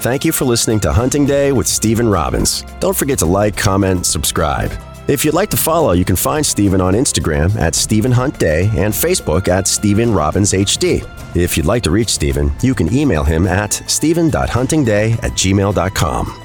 [0.00, 2.62] Thank you for listening to Hunting Day with Stephen Robbins.
[2.80, 4.70] Don't forget to like, comment, subscribe.
[5.06, 8.70] If you'd like to follow, you can find Stephen on Instagram at Stephen Hunt Day
[8.74, 11.06] and Facebook at Stephen Robbins HD.
[11.36, 16.43] If you'd like to reach Stephen, you can email him at stephen.huntingday at gmail.com.